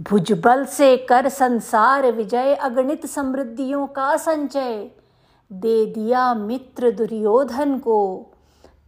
भुजबल 0.00 0.64
से 0.64 0.96
कर 0.96 1.28
संसार 1.28 2.12
विजय, 2.12 2.54
अगणित 2.54 3.06
समृद्धियों 3.06 3.86
का 3.86 4.16
संचय। 4.16 4.90
दे 5.52 5.86
दिया 5.86 6.34
मित्र 6.34 6.90
दुर्योधन 6.90 7.78
को 7.78 8.32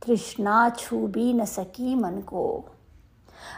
तृष्णा 0.07 0.71
छू 0.71 1.07
भी 1.07 1.33
न 1.33 1.45
सकी 1.45 1.95
मन 1.95 2.11
को। 2.11 2.65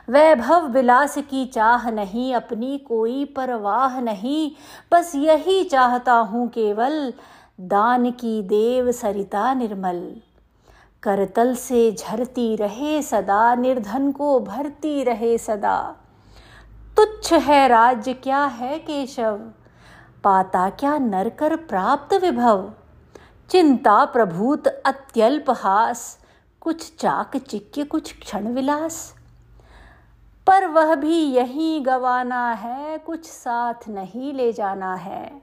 वैभव 0.08 0.66
विलास 0.66 1.18
की 1.18 1.46
चाह 1.46 1.90
नहीं, 1.90 2.34
अपनी 2.34 2.78
कोई 2.78 3.24
परवाह 3.24 4.00
नहीं। 4.00 4.50
बस 4.92 5.14
यही 5.14 5.64
चाहता 5.64 6.12
हूँ 6.12 6.48
केवल 6.48 7.12
दान 7.60 8.10
की 8.10 8.42
देव 8.42 8.92
सरिता 8.92 9.54
निर्मल। 9.54 10.16
करतल 11.02 11.54
से 11.54 11.92
झरती 11.92 12.56
रहे 12.56 13.02
सदा, 13.02 13.54
निर्धन 13.54 14.12
को 14.12 14.40
भरती 14.40 15.04
रहे 15.04 15.38
सदा। 15.38 15.96
तुच्छ 16.96 17.32
है 17.32 17.68
राज्य, 17.68 18.12
क्या 18.12 18.44
है 18.44 18.78
केशव? 18.78 19.40
पाता 20.24 20.70
क्या 20.70 20.98
नरकर 20.98 21.56
प्राप्त 21.56 22.14
विभव? 22.14 22.72
चिंता 23.50 24.04
प्रभूत 24.04 24.66
अत्यल्प 24.66 25.44
हास 25.50 26.19
कुछ 26.60 26.96
चाक 26.96 27.36
चिक्के, 27.36 27.84
कुछ 27.84 28.18
क्षण 28.20 28.48
विलास। 28.48 29.14
पर 30.46 30.66
वह 30.66 30.94
भी 30.94 31.22
यही 31.22 31.80
गवाना 31.80 32.52
है, 32.52 32.98
कुछ 32.98 33.24
साथ 33.24 33.88
नहीं 33.88 34.32
ले 34.34 34.52
जाना 34.52 34.94
है। 34.94 35.42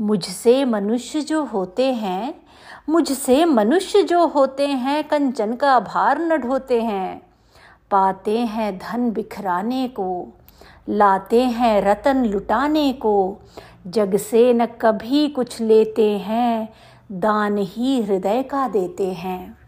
मुझसे 0.00 0.64
मनुष्य 0.64 1.20
जो 1.20 1.44
होते 1.44 1.92
हैं, 1.92 2.42
मुझसे 2.88 3.44
मनुष्य 3.44 4.02
जो 4.02 4.26
होते 4.26 4.66
हैं, 4.66 5.04
कंचन 5.04 5.54
का 5.54 5.80
भार 5.80 6.18
न 6.18 6.36
ढोते 6.36 6.82
हैं। 6.82 7.22
पाते 7.90 8.38
हैं 8.38 8.78
धन 8.78 9.10
बिखराने 9.10 9.88
को, 9.88 10.28
लाते 10.88 11.42
हैं 11.42 11.82
रतन 11.82 12.24
लुटाने 12.24 12.92
को। 12.92 13.36
जग 13.86 14.16
से 14.16 14.52
न 14.52 14.66
कभी 14.66 15.28
कुछ 15.28 15.60
लेते 15.60 16.18
हैं, 16.18 16.74
दान 17.12 17.58
ही 17.58 18.02
हृदय 18.02 18.42
का 18.42 18.68
देते 18.68 19.12
हैं। 19.12 19.67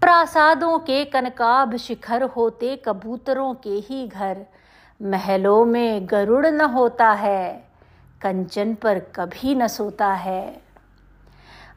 प्रासादों 0.00 0.78
के 0.78 1.04
कनकाभ 1.04 1.76
शिखर 1.76 2.22
होते 2.22 2.76
कबूतरों 2.76 3.54
के 3.54 3.70
ही 3.70 4.08
घर। 4.08 4.46
महलों 5.02 5.64
में 5.64 6.08
गरुड़ 6.10 6.46
न 6.46 6.60
होता 6.60 7.10
है, 7.10 7.64
कंचन 8.22 8.74
पर 8.74 8.98
कभी 8.98 9.54
न 9.54 9.66
सोता 9.66 10.12
है। 10.12 10.62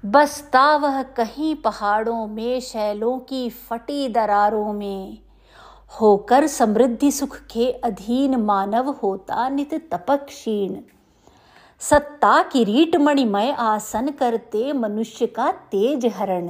बसता 0.06 0.76
वह 0.76 1.04
कहीं 1.04 1.56
पहाड़ों 1.56 2.28
में, 2.28 2.60
शैलों 2.60 3.20
की 3.20 3.50
फटी 3.50 4.08
दरारों 4.10 4.74
में। 4.74 5.18
होकर 6.02 6.48
समृद्धि 6.48 7.12
सुख 7.12 7.38
के 7.38 7.72
अधीन 7.72 8.36
मानव 8.36 8.90
होता 8.90 9.50
नित 9.50 9.74
तपक 9.92 10.26
क्षीण 10.26 10.76
सत्ता 11.80 12.44
किरीट 12.44 12.96
मणिमय 12.96 13.56
आसन 13.60 14.08
करते 14.08 14.74
मनुष्य 14.74 15.28
का 15.28 15.52
तेज 15.52 16.06
हरण। 16.06 16.50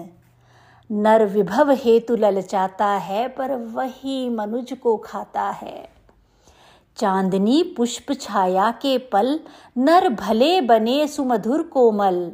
नर 0.92 1.26
विभव 1.26 1.72
हेतु 1.72 2.16
ललचाता 2.16 2.88
है, 2.88 3.28
पर 3.28 3.56
वही 3.56 4.30
मनुज 4.30 4.74
को 4.74 4.98
खाता 4.98 5.50
है। 5.50 5.90
चांदनी 6.98 7.64
पुष्प 7.64 8.14
छाया 8.22 8.72
के 8.72 8.98
पल, 8.98 9.40
नर 9.78 10.10
भले 10.10 10.62
बने 10.62 11.08
सुमधुर 11.08 11.64
कोमल। 11.64 12.32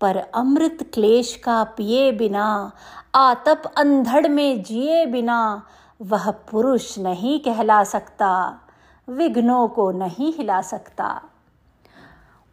पर 0.00 0.16
अमृत 0.16 0.90
क्लेश 0.94 1.36
का 1.36 1.64
पिए 1.64 2.12
बिना, 2.12 2.72
आतप 3.14 3.62
अंधड़ 3.76 4.28
में 4.28 4.62
जिए 4.62 5.06
बिना, 5.06 5.62
वह 6.02 6.30
पुरुष 6.30 6.98
नहीं 6.98 7.40
कहला 7.40 7.84
सकता, 7.84 8.60
विघ्नों 9.08 9.68
को 9.68 9.90
नहीं 9.90 10.32
हिला 10.32 10.60
सकता। 10.60 11.22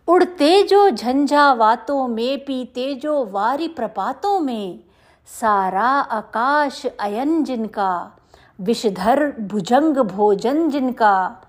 उड़ते 0.08 0.64
जो 0.64 0.90
झंझावातों 0.90 2.08
में, 2.08 2.46
पीते 2.46 2.96
जो 2.96 3.26
वारी 3.26 3.68
प्रपातों 3.68 4.40
में 4.40 4.80
सारा 5.28 5.88
आकाश 5.88 6.86
अयन 7.00 7.44
जिनका, 7.44 8.12
विषधर 8.62 9.34
भुजंग 9.40 9.98
भोजन 9.98 10.70
जिनका। 10.70 11.42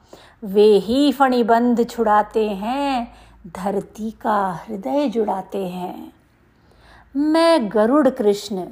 वे 0.45 0.67
ही 0.79 1.13
फणिबंध 1.13 1.91
छुड़ाते 1.91 2.49
हैं, 2.49 3.15
धरती 3.47 4.11
का 4.11 4.53
हृदय 4.53 5.09
जुड़ाते 5.09 5.67
हैं। 5.67 6.13
मैं 7.17 7.73
गरुड़ 7.73 8.09
कृष्ण, 8.09 8.67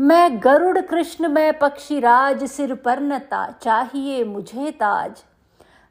मैं 0.00 0.42
गरुड़ 0.44 0.80
कृष्ण, 0.80 1.28
मैं 1.28 1.58
पक्षीराज 1.58 2.44
सिर 2.44 2.74
पर 2.74 3.00
न 3.00 3.18
चाहिए 3.62 4.24
मुझे 4.24 4.70
ताज। 4.70 5.22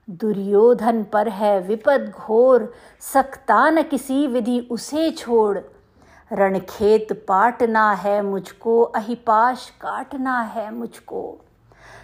दुर्योधन 0.09 1.03
पर 1.03 1.29
है 1.29 1.59
विपद 1.59 2.13
घोर 2.15 2.73
सकता 3.01 3.69
न 3.69 3.81
किसी 3.83 4.27
विधि 4.27 4.67
उसे 4.71 5.11
छोड़। 5.11 5.57
रणखेत 6.31 7.25
पाटना 7.27 7.91
है 7.91 8.21
मुझको, 8.21 8.81
अहिपाश 8.81 9.69
काटना 9.69 10.41
है 10.41 10.73
मुझको। 10.73 11.41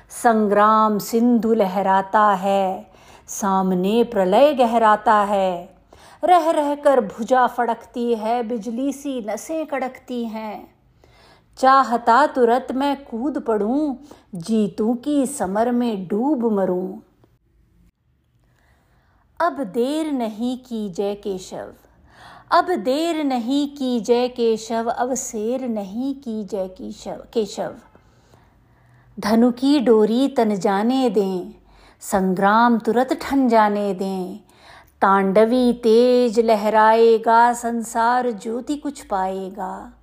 संग्राम 0.10 1.00
सिंधु 1.00 1.54
लहराता 1.54 2.34
है, 2.34 2.92
सामने 3.28 4.04
प्रलय 4.04 4.54
गहराता 4.54 5.14
है। 5.14 5.76
रह 6.24 6.52
रह 6.52 6.76
कर 6.76 7.02
भुजा 7.02 7.48
फड़कती 7.48 8.16
है, 8.16 8.44
बिजली 8.44 8.94
सी 8.94 9.22
नसें 9.22 9.66
कड़कती 9.66 10.26
हैं। 10.26 10.76
चाहता 11.58 12.28
तुरंत 12.28 12.68
मैं 12.72 13.06
कूद 13.06 13.40
पड़ूं, 13.40 13.96
जीतू 14.36 14.94
की 14.94 15.26
समर 15.26 15.72
में 15.72 16.08
डूब 16.08 16.52
मरूं। 16.52 17.00
अब 19.40 19.64
देर 19.64 20.12
नहीं 20.12 20.58
की 20.58 20.90
जय 20.90 21.16
केशव 21.16 21.74
अब 22.54 22.72
देर 22.72 23.24
नहीं 23.24 23.68
की 23.68 24.00
जय 24.00 24.28
केशव, 24.28 24.90
अब 24.90 25.14
शेर 25.14 25.68
नहीं 25.68 26.16
की 26.16 26.44
जय 26.44 26.68
की 26.68 26.88
केशव 26.88 27.26
केशव। 27.34 27.76
धनु 29.20 29.52
की 29.52 29.80
डोरी 29.80 30.28
तन 30.28 30.56
जाने 30.56 31.10
दें, 31.10 31.54
संग्राम 32.02 32.80
तुरंत 32.80 33.14
ठन 33.14 33.50
जाने 33.50 33.94
दें। 33.94 34.40
तांडवी 35.02 35.74
तेज 35.74 36.40
लहराएगा, 36.40 37.54
संसार 37.54 38.32
ज्योति 38.32 38.76
कुछ 38.76 39.02
पाएगा। 39.02 39.94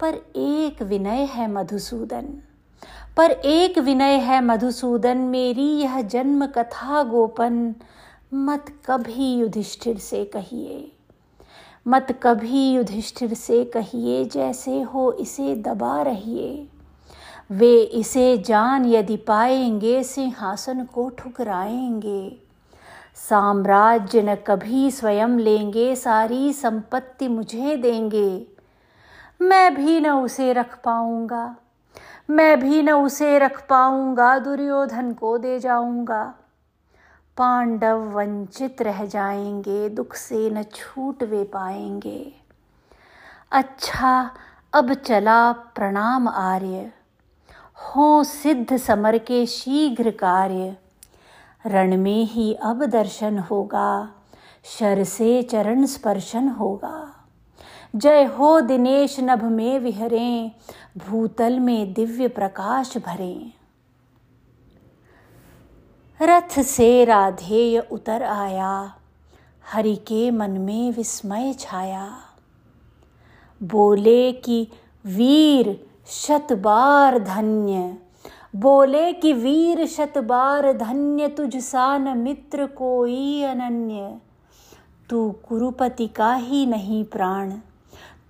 पर 0.00 0.14
एक 0.36 0.82
विनय 0.82 1.24
है 1.24 1.50
मधुसूदन, 1.50 2.42
पर 3.16 3.30
एक 3.30 3.78
विनय 3.78 4.14
है 4.14 4.44
मधुसूदन, 4.44 5.18
मेरी 5.18 5.70
यह 5.70 6.00
जन्म 6.00 6.46
कथा 6.46 7.02
गोपन, 7.02 7.74
मत 8.34 8.64
कभी 8.86 9.34
युधिष्ठिर 9.34 9.98
से 9.98 10.24
कहिए। 10.24 10.92
मत 11.86 12.06
कभी 12.22 12.72
युधिष्ठिर 12.72 13.34
से 13.34 13.64
कहिए, 13.64 14.24
जैसे 14.24 14.80
हो 14.80 15.12
इसे 15.12 15.54
दबा 15.56 16.02
रहिए। 16.02 16.68
वे 17.50 17.80
इसे 17.82 18.38
जान 18.38 18.84
यदि 18.86 19.16
पाएँगे, 19.16 20.02
सिंहासन 20.02 20.84
को 20.84 21.08
ठुकराएँगे। 21.08 22.36
साम्राज्य 23.14 24.22
न 24.22 24.34
कभी 24.34 24.90
स्वयं 24.90 25.38
लेंगे, 25.38 25.94
सारी 25.96 26.52
संपत्ति 26.52 27.28
मुझे 27.28 27.76
देंगे। 27.76 28.46
मैं 29.42 29.74
भी 29.74 30.00
न 30.00 30.10
उसे 30.10 30.52
रख 30.52 30.78
पाऊँगा, 30.84 31.56
मैं 32.30 32.60
भी 32.60 32.82
न 32.82 32.92
उसे 32.92 33.38
रख 33.38 33.66
पाऊँगा, 33.68 34.38
दुर्योधन 34.38 35.12
को 35.12 35.36
दे 35.38 35.58
जाऊँगा। 35.60 36.34
पांडव 37.36 38.10
वंचित 38.12 38.82
रह 38.82 39.06
जाएँगे, 39.06 39.88
दुख 39.88 40.14
से 40.14 40.50
न 40.50 40.62
छूट 40.62 41.22
वे 41.22 41.44
पाएँगे। 41.44 42.34
अच्छा 43.52 44.30
अब 44.72 44.94
चला 44.94 45.52
प्रणाम 45.52 46.28
आर्य। 46.28 46.92
हो 47.76 48.24
सिद्ध 48.24 48.76
समर 48.76 49.18
के 49.18 49.46
शीघ्र 49.46 50.10
कार्य। 50.10 50.76
रण 51.66 51.96
में 51.96 52.24
ही 52.24 52.54
अब 52.54 52.84
दर्शन 52.84 53.38
होगा, 53.38 54.10
शर 54.64 55.04
से 55.04 55.42
चरण 55.42 55.86
स्पर्शन 55.86 56.48
होगा। 56.48 57.26
जय 57.96 58.24
हो 58.24 58.60
दिनेश 58.60 59.20
नभ 59.20 59.44
में 59.44 59.78
विहरें, 59.78 60.52
भूतल 60.98 61.60
में 61.60 61.92
दिव्य 61.92 62.28
प्रकाश 62.28 62.98
भरें। 62.98 63.52
रथ 66.22 66.60
से 66.62 67.04
राधेय 67.04 67.78
उतर 67.92 68.22
आया। 68.22 68.94
हरि 69.64 69.94
के 69.96 70.30
मन 70.30 70.50
में 70.50 70.92
विस्मय 70.92 71.52
छाया। 71.52 72.08
बोले 73.60 74.32
कि 74.32 74.66
वीर 75.06 75.86
शत 76.06 76.52
बार 76.52 77.18
धन्य, 77.18 77.98
बोले 78.56 79.12
कि 79.12 79.32
वीर 79.32 79.86
शत 79.86 80.18
बार 80.18 80.72
धन्य 80.72 81.28
तुझ 81.28 81.56
सान 81.56 82.08
मित्र 82.18 82.66
कोई 82.66 83.42
अनन्य। 83.42 84.20
तू 85.10 85.30
कुरुपति 85.48 86.06
का 86.06 86.34
ही 86.34 86.66
नहीं 86.66 87.04
प्राण, 87.04 87.52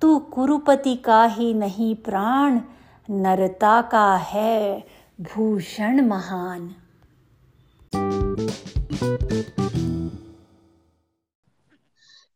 तू 0.01 0.19
कुरुपति 0.19 0.95
का 0.97 1.25
ही 1.25 1.55
नहीं 1.55 1.95
प्राण, 1.95 2.61
नरता 3.11 3.81
का 3.83 4.15
है 4.17 4.87
भूषण 5.21 6.07
महान। 6.07 6.75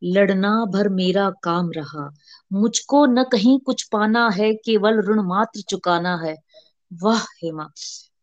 लड़ना 0.07 0.65
भर 0.65 0.89
मेरा 0.89 1.33
काम 1.43 1.71
रहा। 1.77 2.15
मुझको 2.53 3.07
न 3.07 3.25
कहीं 3.25 3.61
कुछ 3.61 3.83
पाना 3.83 4.29
है, 4.29 4.55
केवल 4.55 5.01
ऋण 5.01 5.23
मात्र 5.23 5.61
चुकाना 5.61 6.17
है। 6.17 6.37
वाह, 6.93 7.23
हेमा, 7.23 7.71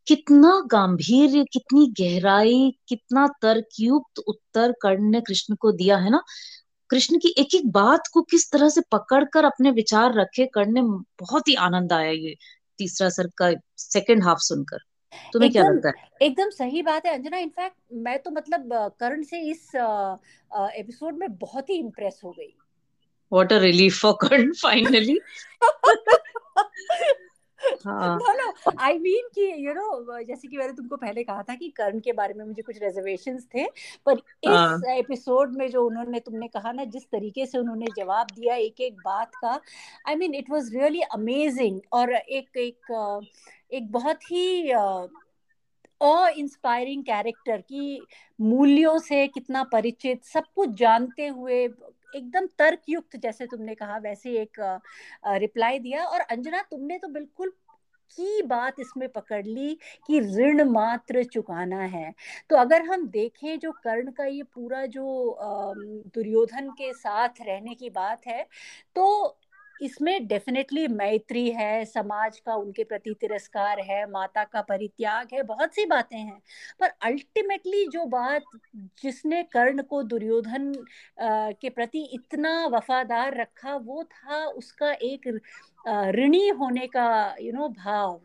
कितना 0.08 0.64
गंभीर 0.68 1.46
कितनी 1.54 1.94
गहराई, 2.00 2.78
कितना 2.88 3.28
तर्कयुक्त 3.42 4.20
उत्तर 4.20 4.72
कर्ण 4.82 5.04
ने 5.04 5.22
कृष्ण 5.22 5.56
को 5.56 5.72
दिया, 5.72 5.98
है 5.98 6.10
ना? 6.10 6.24
कृष्ण 6.90 7.18
की 7.18 7.36
एक 7.38 7.56
एक 7.56 7.72
बात 7.72 8.08
को 8.14 8.22
किस 8.22 8.52
तरह 8.52 8.70
से 8.70 8.82
पकड़कर 8.92 9.46
अपने 9.46 9.72
विचार 9.72 10.14
रखे, 10.14 10.46
कर्ण 10.46 10.72
ने, 10.72 10.82
बहुत 11.26 11.48
ही 11.48 11.56
आनंद 11.56 11.94
आया 11.94 12.12
ये 12.12 12.36
तीसरा 12.78 13.10
सर 13.10 13.28
का 13.38 13.54
सेकंड 13.78 14.24
हाफ़ 14.24 14.40
सुनकर। 14.40 14.78
तुम्हें 15.34 15.52
क्या 15.52 15.64
लगता 15.64 15.90
है? 15.90 15.94
एकदम 16.22 16.50
सही 16.50 16.82
बात 16.82 17.06
है 17.06 17.14
अंजना। 17.14 17.38
इनफैक्ट 17.38 17.78
मैं 17.94 18.20
तो 18.20 18.32
मतलब 18.32 18.70
करण 19.00 19.24
से 19.24 19.40
इस 19.42 19.72
एपिसोड 20.76 21.18
में 21.18 21.36
बहुत 21.36 21.70
ही 21.70 21.76
इम्प्रेस 21.76 22.22
हो 22.24 22.32
गई। 22.32 22.56
What 23.34 23.54
a 23.54 23.58
relief 23.58 24.02
for 24.02 24.14
Karan 24.22 24.52
finally 24.54 25.20
I 28.80 28.98
mean 29.00 29.28
कि 29.36 29.46
यू 29.68 29.74
नो 29.74 30.22
जैसे 30.24 30.48
कि 30.48 30.58
मैंने 30.58 30.74
तुमको 30.74 30.98
पहले 30.98 31.24
कहा 31.24 31.44
था 31.44 31.56
कि 31.56 31.70
कर्ण 31.78 32.00
के 32.00 32.14
बारे 32.14 32.34
में 32.34 32.44
मुझे 32.46 32.62
कुछ 32.62 32.78
रिजर्वेशन 32.84 33.40
थे 33.56 33.66
पर 34.06 34.22
इस 34.46 34.84
एपिसोड 34.90 35.56
में 35.58 35.68
जो 35.70 35.86
उन्होंने 35.86 36.20
तुमने 36.20 36.48
कहा 36.48 36.72
ना 36.72 36.84
जिस 36.96 37.10
तरीके 37.12 37.46
से 37.46 37.58
उन्होंने 37.58 37.86
जवाब 37.98 38.28
दिया 38.36 38.56
एक 38.58 38.82
एक 38.82 38.98
बात 39.06 39.36
का 39.36 39.60
I 40.08 40.16
mean 40.16 40.36
it 40.36 40.50
was 40.50 40.74
really 40.76 41.02
amazing 41.14 41.80
और 41.94 42.14
एक 42.14 42.58
एक 42.58 43.20
एक 43.74 43.92
बहुत 43.92 44.32
ही 44.32 44.72
अ 44.72 45.08
इंस्पायरिंग 46.38 47.04
कैरेक्टर 47.04 47.62
की 47.62 48.08
मूल्यों 48.40 48.98
से 49.00 49.28
कितना 49.28 49.64
परिचित 49.64 50.24
सब 50.26 50.44
कुछ 50.56 50.70
जानते 50.78 51.28
हुए 51.28 51.64
एकदम 52.16 52.48
तर्कयुक्त 52.58 53.16
जैसे 53.18 53.46
तुमने 53.46 53.76
कहा 53.76 53.98
वैसे 53.98 54.32
एक 54.42 54.60
रिप्लाई 55.38 55.80
दिया 55.80 56.04
और 56.06 56.22
अंजना 56.22 56.62
तुमने 56.62 56.98
तो 56.98 57.08
बिल्कुल 57.08 57.52
की 58.16 58.42
बात 58.44 58.80
इसमें 58.80 59.08
पकड़ 59.10 59.46
ली 59.46 59.78
कि 60.08 60.20
ऋण 60.38 60.64
मात्र 60.70 61.24
चुकाना 61.26 61.82
है। 61.84 62.14
तो 62.50 62.56
अगर 62.56 62.82
हम 62.84 63.08
देखें 63.10 63.60
जो 63.60 63.72
कर्ण 63.84 64.12
का 64.12 64.26
ये 64.26 64.44
पूरा 64.46 64.86
जो 64.88 65.38
दुर्योधन 66.16 66.70
के 66.72 66.94
साथ 66.96 67.42
रहने 67.42 67.74
की 67.76 67.90
बात 67.92 68.28
है 68.28 68.46
तो 68.96 69.38
इसमें 69.82 70.28
डेफिनेटली 70.28 70.88
मैत्री 70.88 71.50
है, 71.52 71.86
समाज 71.86 72.38
का 72.40 72.56
उनके 72.56 72.84
प्रति 72.84 73.14
तिरस्कार 73.22 73.80
है, 73.82 74.06
माता 74.12 74.44
का 74.44 74.62
परित्याग 74.62 75.28
है, 75.34 75.42
बहुत 75.44 75.74
सी 75.76 75.86
बातें 75.86 76.18
हैं। 76.18 76.40
पर 76.80 76.92
अल्टीमेटली 77.04 77.86
जो 77.88 78.06
बात 78.06 78.44
जिसने 79.04 79.42
कर्ण 79.44 79.82
को 79.84 80.02
दुर्योधन 80.04 80.72
के 81.22 81.70
प्रति 81.70 82.04
इतना 82.14 82.66
वफादार 82.68 83.38
रखा, 83.38 83.76
वो 83.76 84.04
था 84.06 84.46
उसका 84.48 84.92
एक 84.94 85.28
ऋणी 85.88 86.48
होने 86.50 86.88
का 86.88 87.36
यू 87.42 87.52
you 87.52 87.60
नो 87.60 87.66
know, 87.66 87.78
भाव। 87.78 88.22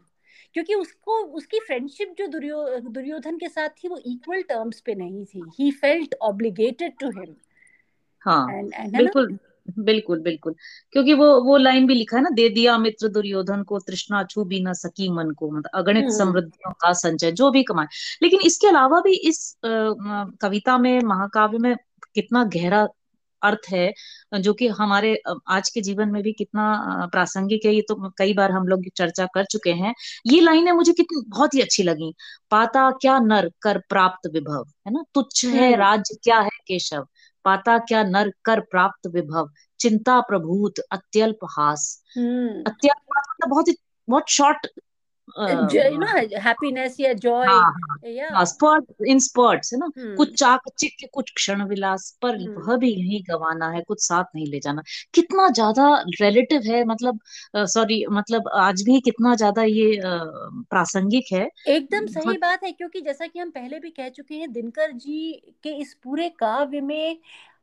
क्योंकि 0.54 0.74
उसको 0.74 1.18
उसकी 1.36 1.58
फ्रेंडशिप 1.58 2.14
जो 2.18 2.26
दुर्यो 2.26 2.80
दुर्योधन 2.80 3.36
के 3.36 3.48
साथ 3.48 3.68
थी 3.68 3.88
वो 3.88 3.98
इक्वल 4.06 4.42
टर्म्स 4.42 4.80
पे 4.80 4.94
नहीं 4.94 5.24
थी। 5.24 5.42
He 5.58 5.70
felt 5.70 6.14
obligated 6.22 6.92
to 7.00 7.10
him 7.10 7.34
हाँ 8.26 8.46
बिल्कुल 8.90 9.38
बिल्कुल 9.78 10.20
बिल्कुल। 10.20 10.54
क्योंकि 10.92 11.14
वो 11.14 11.26
वो 11.44 11.56
लाइन 11.56 11.86
भी 11.86 11.94
लिखा 11.94 12.16
है 12.16 12.22
ना 12.22 12.30
दे 12.30 12.48
दिया 12.48 12.78
मित्र 12.78 13.08
दुर्योधन 13.08 13.62
को 13.62 13.78
तृष्णा 13.78 14.22
छू 14.24 14.44
भी 14.44 14.60
ना 14.62 14.72
सकी 14.72 15.08
मन 15.08 15.30
को। 15.30 15.50
मतलब 15.50 15.70
अगणित 15.74 16.04
हम्म। 16.04 16.16
समृद्धियों 16.18 16.72
का 16.72 16.92
संचय 16.92 17.32
जो 17.32 17.50
भी 17.50 17.62
कमाए। 17.62 17.86
लेकिन 18.22 18.40
इसके 18.40 18.66
अलावा 18.66 19.00
भी 19.00 19.14
इस 19.14 19.56
आ, 19.64 19.68
कविता 20.40 20.78
में 20.78 21.00
महाकाव्य 21.00 21.58
में 21.58 21.76
कितना 22.14 22.44
गहरा 22.44 22.86
अर्थ 23.42 23.68
है 23.70 23.92
जो 24.40 24.52
कि 24.54 24.68
हमारे 24.68 25.14
आज 25.48 25.68
के 25.70 25.80
जीवन 25.80 26.08
में 26.08 26.22
भी 26.22 26.32
कितना 26.32 26.64
प्रासंगिक 27.12 27.64
है 27.66 27.74
ये 27.74 27.82
तो 27.88 28.10
कई 28.18 28.34
बार 28.34 28.52
हम 28.52 28.66
लोग 28.66 28.84
चर्चा 28.96 29.26
कर 29.34 29.44
चुके 29.44 29.72
हैं। 29.72 29.94
ये 30.26 30.40
लाइनें 30.40 30.72
मुझे 30.72 30.92
कितनी 30.92 31.22
बहुत 31.28 31.54
ही 31.54 31.60
अच्छी 31.60 31.82
लगी। 31.82 32.12
पाता 32.50 32.90
क्या 32.90 33.18
नर 33.18 33.50
कर 33.62 33.78
प्राप्त 33.78 34.30
विभव 34.32 34.64
है 34.86 34.92
ना? 34.92 35.04
तुच्छ 35.14 35.44
है 35.44 35.66
हम्म। 35.66 35.80
राज्य 35.80 36.16
क्या 36.22 36.40
है 36.40 36.48
केशव? 36.68 37.06
पाता 37.44 37.78
क्या 37.78 38.02
नर 38.02 38.32
कर 38.44 38.60
प्राप्त 38.60 39.06
विभव? 39.06 39.50
चिंता 39.80 40.20
प्रभूत 40.20 40.78
अत्यल्प 40.92 41.44
हास। 41.50 42.02
हम्म। 42.16 42.62
अत्यल्प 42.66 43.02
मतलब 43.18 43.50
बहुत 43.50 43.68
ही 43.68 43.74
बहुत 44.08 44.30
शॉर्ट 44.30 44.66
हैप्पीनेस 46.38 46.96
या 47.00 47.12
जॉय 47.12 47.46
स्पॉट 48.44 48.86
इन 49.06 49.18
है 49.74 49.78
ना. 49.78 49.90
कुछ 49.98 50.42
कुछ 51.14 51.32
क्षण 51.34 51.62
विलास 51.62 52.18
पर 52.22 52.38
hmm. 52.38 52.68
वह 52.68 52.76
भी 52.76 52.90
यही 52.90 53.24
गवाना 53.30 53.70
है 53.70 53.82
कुछ 53.82 54.00
साथ 54.00 54.24
नहीं 54.34 54.46
ले 54.46 54.60
जाना 54.60 54.82
कितना 55.14 55.48
ज़्यादा 55.48 56.04
रिलेटिव 56.20 56.62
है 56.66 56.84
मतलब 56.84 57.20
सॉरी 57.56 58.06
मतलब 58.10 58.50
आज 58.54 58.82
भी 58.82 59.00
कितना 59.00 59.34
ज़्यादा 59.34 59.62
ये 59.62 60.00
प्रासंगिक 60.70 61.24
है 61.32 61.50
एकदम 61.68 62.06
सही 62.06 62.38
बात 62.38 62.64
है 62.64 62.72
क्योंकि 62.72 63.00
जैसा 63.00 63.26
कि 63.26 63.38
हम 63.38 63.50
पहले 63.50 63.78
भी 63.78 63.90
कह 63.90 64.08
चुके 64.08 64.34
हैं 64.34 64.52
दिनकर 64.52 64.92
जी 64.92 65.32
के 65.62 65.68
इस 65.68 65.96
पूरे 66.04 66.28
काव्य 66.28 66.80
में 66.80 67.18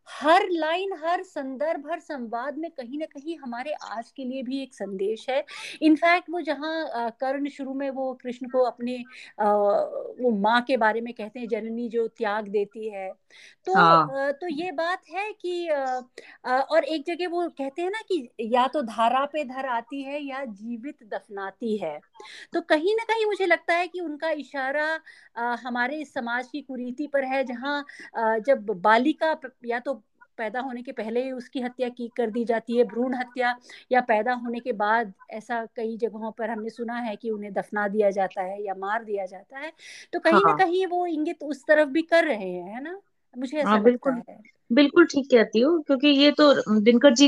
हर 0.08 0.48
लाइन 0.52 0.94
हर 1.04 1.24
संदर्भ 1.24 1.90
हर 1.92 2.00
संवाद 2.00 2.58
में 2.58 2.70
कहीं 2.72 3.00
ना 3.00 3.06
कहीं 3.06 3.38
हमारे 3.38 3.74
आज 3.74 4.12
के 4.12 4.26
लिए 4.26 4.44
भी 4.44 4.62
एक 4.64 4.74
संदेश 4.74 5.26
है। 5.30 5.44
इनफैक्ट 5.82 6.30
वो 6.30 6.42
जहाँ 6.42 7.10
कर्ण 7.22 7.50
शुरू 7.50 7.74
में 7.74 7.90
वो 7.90 8.14
कृष्ण 8.14 8.48
को 8.50 8.64
अपने 8.64 8.98
आ, 9.42 9.46
वो 9.46 10.32
माँ 10.40 10.62
के 10.62 10.78
बारे 10.78 11.02
में 11.02 11.14
कहते 11.14 11.40
हैं 11.40 11.48
जननी 11.48 11.90
जो 11.90 12.08
त्याग 12.08 12.48
देती 12.48 12.90
है। 12.90 13.10
तो 13.68 13.74
हाँ. 13.76 14.08
तो 14.32 14.48
ये 14.48 14.72
बात 14.72 15.02
है 15.10 15.32
कि 15.34 15.68
और 16.50 16.84
एक 16.84 17.04
जगह 17.08 17.28
वो 17.28 17.48
कहते 17.50 17.82
हैं 17.82 17.90
ना 17.90 18.02
कि 18.02 18.30
या 18.56 18.68
तो 18.68 18.82
धारा 18.82 19.26
पे 19.26 19.44
धर 19.44 19.66
आती 19.66 20.02
है 20.04 20.22
या 20.24 20.44
जीवित 20.46 21.04
दफनाती 21.04 21.78
है। 21.78 22.00
तो 22.54 22.62
कहीं 22.62 22.96
ना 22.96 23.04
कहीं 23.04 23.26
मुझे 23.26 23.46
लगता 23.46 23.74
है 23.74 23.88
कि 23.88 24.00
उनका 24.00 24.30
इशारा 24.30 24.88
हमारे 25.64 26.04
समाज 26.06 26.48
की 26.48 26.62
कुरीति 26.62 27.08
पर 27.08 27.24
है 27.26 27.44
जहाँ 27.44 27.84
जब 28.40 28.66
बालिका 28.82 29.36
या 29.66 29.80
तो 29.80 29.94
पैदा 30.38 30.60
होने 30.62 30.82
के 30.84 30.92
पहले 30.92 31.24
ही 31.24 31.32
उसकी 31.32 31.62
हत्या 31.62 31.90
की 31.92 32.08
कर 32.18 32.30
दी 32.32 32.44
जाती 32.46 32.78
है 32.78 32.84
भ्रूण 32.86 33.16
हत्या 33.16 33.56
या 33.92 34.02
पैदा 34.04 34.34
होने 34.36 34.60
के 34.60 34.72
बाद 34.76 35.14
ऐसा 35.32 35.66
कई 35.76 35.98
जगहों 35.98 36.32
पर 36.34 36.50
हमने 36.50 36.70
सुना 36.70 36.98
है 37.00 37.16
कि 37.16 37.30
उन्हें 37.32 37.54
दफना 37.54 37.88
दिया 37.88 38.10
जाता 38.12 38.42
है 38.44 38.62
या 38.64 38.76
मार 38.78 39.04
दिया 39.04 39.26
जाता 39.26 39.60
है। 39.60 39.72
तो 40.14 40.20
कहीं 40.20 40.46
हाँ। 40.46 40.46
ना 40.46 40.54
कहीं 40.56 40.86
वो 40.88 41.06
इंगित 41.08 41.44
उस 41.44 41.66
तरफ़ 41.68 41.90
भी 41.90 42.02
कर 42.06 42.26
रहे 42.26 42.50
हैं 42.52 42.74
है 42.76 42.82
ना? 42.84 43.00
मुझे 43.36 43.58
ऐसा 43.60 43.78
हाँ, 43.78 43.82
बिल्कुल 43.84 44.22
बिल्कुल 44.72 45.06
ठीक 45.06 45.26
कहती 45.32 45.60
हो 45.62 45.78
क्योंकि 45.82 46.08
ये 46.10 46.32
तो 46.34 46.80
दिनकर 46.82 47.14
जी 47.16 47.28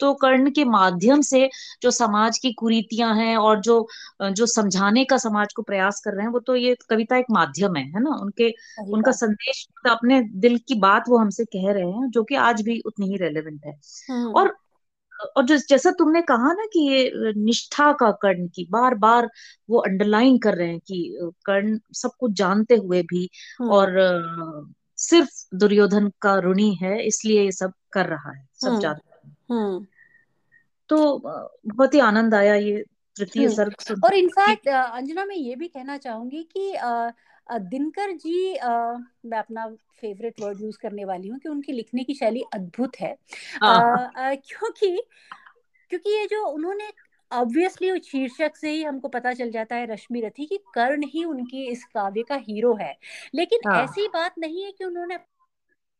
तो 0.00 0.12
कर्ण 0.16 0.50
के 0.50 0.64
माध्यम 0.66 1.20
से 1.22 1.48
जो 1.82 1.90
समाज 1.92 2.38
की 2.38 2.52
कुरीतियाँ 2.54 3.14
हैं 3.14 3.36
और 3.36 3.60
जो 3.60 3.86
जो 4.22 4.46
समझाने 4.46 5.04
का 5.04 5.16
समाज 5.18 5.52
को 5.52 5.62
प्रयास 5.62 6.00
कर 6.04 6.14
रहे 6.14 6.24
हैं 6.24 6.32
वो 6.32 6.40
तो 6.40 6.56
ये 6.56 6.76
कविता 6.90 7.16
एक 7.16 7.26
माध्यम 7.30 7.76
है 7.76 7.84
है 7.86 8.02
ना 8.02 8.16
उनके 8.16 8.52
उनका 8.82 9.12
संदेश 9.14 9.66
तो 9.84 9.90
अपने 9.90 10.20
दिल 10.38 10.58
की 10.68 10.74
बात 10.80 11.08
वो 11.08 11.18
हमसे 11.18 11.44
कह 11.46 11.72
रहे 11.72 11.90
हैं 11.90 12.10
जो 12.10 12.24
कि 12.24 12.34
आज 12.42 12.62
भी 12.62 12.80
उतनी 12.86 13.08
ही 13.08 13.16
रेलेवेंट 13.16 13.66
है 13.66 13.78
हम्म। 14.10 14.32
और 14.32 14.54
और 15.36 15.44
जो 15.44 15.56
जैसा 15.58 15.90
तुमने 15.90 16.20
कहा 16.22 16.52
ना 16.52 16.64
कि 16.72 16.80
ये 16.82 17.32
निष्ठा 17.36 17.92
का 17.92 18.10
कर्ण 18.22 18.46
की 18.48 18.66
बार 18.70 18.94
बार 18.96 19.28
वो 19.68 19.78
अंडरलाइन 19.80 20.38
कर 20.38 20.54
रहे 20.54 20.68
हैं 20.68 20.78
कि 20.80 21.30
कर्ण 21.46 21.78
सब 21.94 22.10
कुछ 22.20 22.32
जानते 22.32 22.76
हुए 22.76 23.02
भी 23.02 23.28
हम्म। 23.60 23.70
और 23.70 23.94
सिर्फ़ 24.98 25.30
दुर्योधन 25.54 26.10
का 26.22 26.38
ऋणी 26.40 26.72
है 26.74 27.00
इसलिए 27.02 27.42
ये 27.42 27.52
सब 27.52 27.72
कर 27.92 28.06
रहा 28.06 28.32
है 28.32 28.46
सब 28.54 28.68
हम्म। 28.68 28.80
जानते 28.80 29.15
हम्म। 29.48 29.86
तो 30.90 31.18
बहुत 31.18 31.94
ही 31.94 32.00
आनंद 32.00 32.34
आया 32.34 32.54
ये 32.54 32.84
तृतीय 33.16 33.44
हम्म। 33.44 33.54
सर्ग 33.54 34.04
और 34.04 34.14
इनफैक्ट 34.14 34.68
अंजना 34.68 35.24
मैं 35.24 35.36
ये 35.36 35.54
भी 35.56 35.68
कहना 35.68 35.96
चाहूँगी 35.98 36.42
कि 36.56 36.72
दिनकर 37.46 38.12
जी 38.16 38.52
मैं 38.52 39.38
अपना 39.38 39.66
फेवरेट 40.00 40.40
वर्ड 40.40 40.60
यूज़ 40.60 40.78
करने 40.82 41.04
वाली 41.04 41.28
हूँ 41.28 41.38
कि 41.38 41.48
उनकी 41.48 41.72
लिखने 41.72 42.04
की 42.04 42.14
शैली 42.14 42.42
अद्भुत 42.54 43.00
है 43.00 43.16
हाँ। 43.62 44.36
क्योंकि 44.36 44.96
क्योंकि 45.90 46.10
ये 46.10 46.26
जो 46.26 46.44
उन्होंने 46.46 46.90
ऑब्वियसली 47.30 47.98
शीर्षक 48.00 48.56
से 48.56 48.70
ही 48.70 48.82
हमको 48.82 49.08
पता 49.08 49.32
चल 49.32 49.50
जाता 49.50 49.76
है 49.76 49.86
रश्मि 49.86 50.20
रथी 50.20 50.46
की 50.46 50.58
कर्ण 50.74 51.06
ही 51.06 51.24
उनकी 51.24 51.64
इस 51.66 51.84
काव्य 51.84 52.22
का 52.22 52.34
हीरो 52.38 52.74
है 52.74 52.94
लेकिन 53.34 53.68
हाँ. 53.68 53.82
ऐसी 53.82 54.06
बात 54.08 54.34
नहीं 54.38 54.64
है 54.64 54.72
कि 54.72 54.84
उन्होंने 54.84 55.18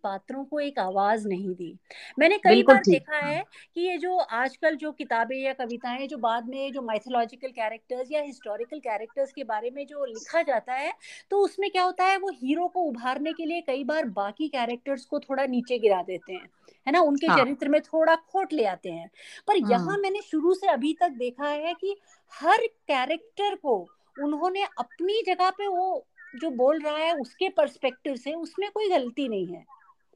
पात्रों 0.04 0.44
को 0.44 0.60
एक 0.60 0.78
आवाज़ 0.78 1.26
नहीं 1.28 1.54
दी। 1.54 1.72
मैंने 2.18 2.38
कई 2.38 2.62
बार 2.62 2.82
देखा 2.84 3.16
है 3.18 3.42
कि 3.74 3.80
ये 3.80 3.96
जो 3.98 4.16
आजकल 4.16 4.76
जो 4.76 4.92
किताबें 4.92 5.36
या 5.36 5.52
कविताएँ 5.52 6.06
जो 6.06 6.16
बाद 6.18 6.48
में 6.48 6.72
जो 6.72 6.82
माइथोलॉजिकल 6.82 7.50
कैरेक्टर्स 7.50 8.12
या 8.12 8.20
हिस्टोरिकल 8.22 8.78
कैरेक्टर्स 8.80 9.32
के 9.32 9.44
बारे 9.44 9.70
में 9.70 9.86
जो 9.86 10.04
लिखा 10.04 10.42
जाता 10.42 10.74
है 10.74 10.92
तो 11.30 11.38
उसमें 11.38 11.70
क्या 11.70 11.82
होता 11.82 12.04
है 12.04 12.16
वो 12.18 12.30
हीरो 12.34 12.66
को 12.68 12.82
उभारने 12.82 13.32
के 13.32 13.44
लिए 13.44 13.60
कई 13.60 13.84
बार 13.84 14.04
बाकी 14.16 14.48
कैरेक्टर्स 14.48 15.04
को 15.04 15.20
थोड़ा 15.20 15.46
नीचे 15.46 15.78
गिरा 15.78 16.02
देते 16.02 16.32
हैं 16.32 16.48
है 16.86 16.92
ना? 16.92 17.00
उनके 17.00 17.26
हाँ. 17.26 17.36
चरित्र 17.36 17.68
में 17.68 17.80
थोड़ा 17.82 18.14
खोट 18.16 18.52
ले 18.52 18.64
आते 18.64 18.90
हैं। 18.90 19.08
पर 19.48 19.56
हाँ। 19.56 19.70
यहाँ 19.70 19.96
मैंने 19.98 20.20
शुरू 20.22 20.54
से 20.54 20.66
अभी 20.66 20.92
तक 21.00 21.10
देखा 21.18 21.48
है 21.48 21.74
कि 21.74 21.96
हर 22.32 22.66
कैरेक्टर 22.88 23.54
को 23.54 23.76
उन्होंने 24.16 24.62
अपनी 24.78 25.22
जगह 25.26 25.50
पे 25.50 25.66
वो 25.68 26.06
जो 26.34 26.50
बोल 26.50 26.80
रहा 26.80 26.96
है 26.96 27.12
उसके 27.16 27.48
परस्पेक्टिव 27.48 28.16
से 28.16 28.32
उसमें 28.34 28.70
कोई 28.70 28.88
गलती 28.90 29.28
नहीं 29.28 29.46
है। 29.46 29.64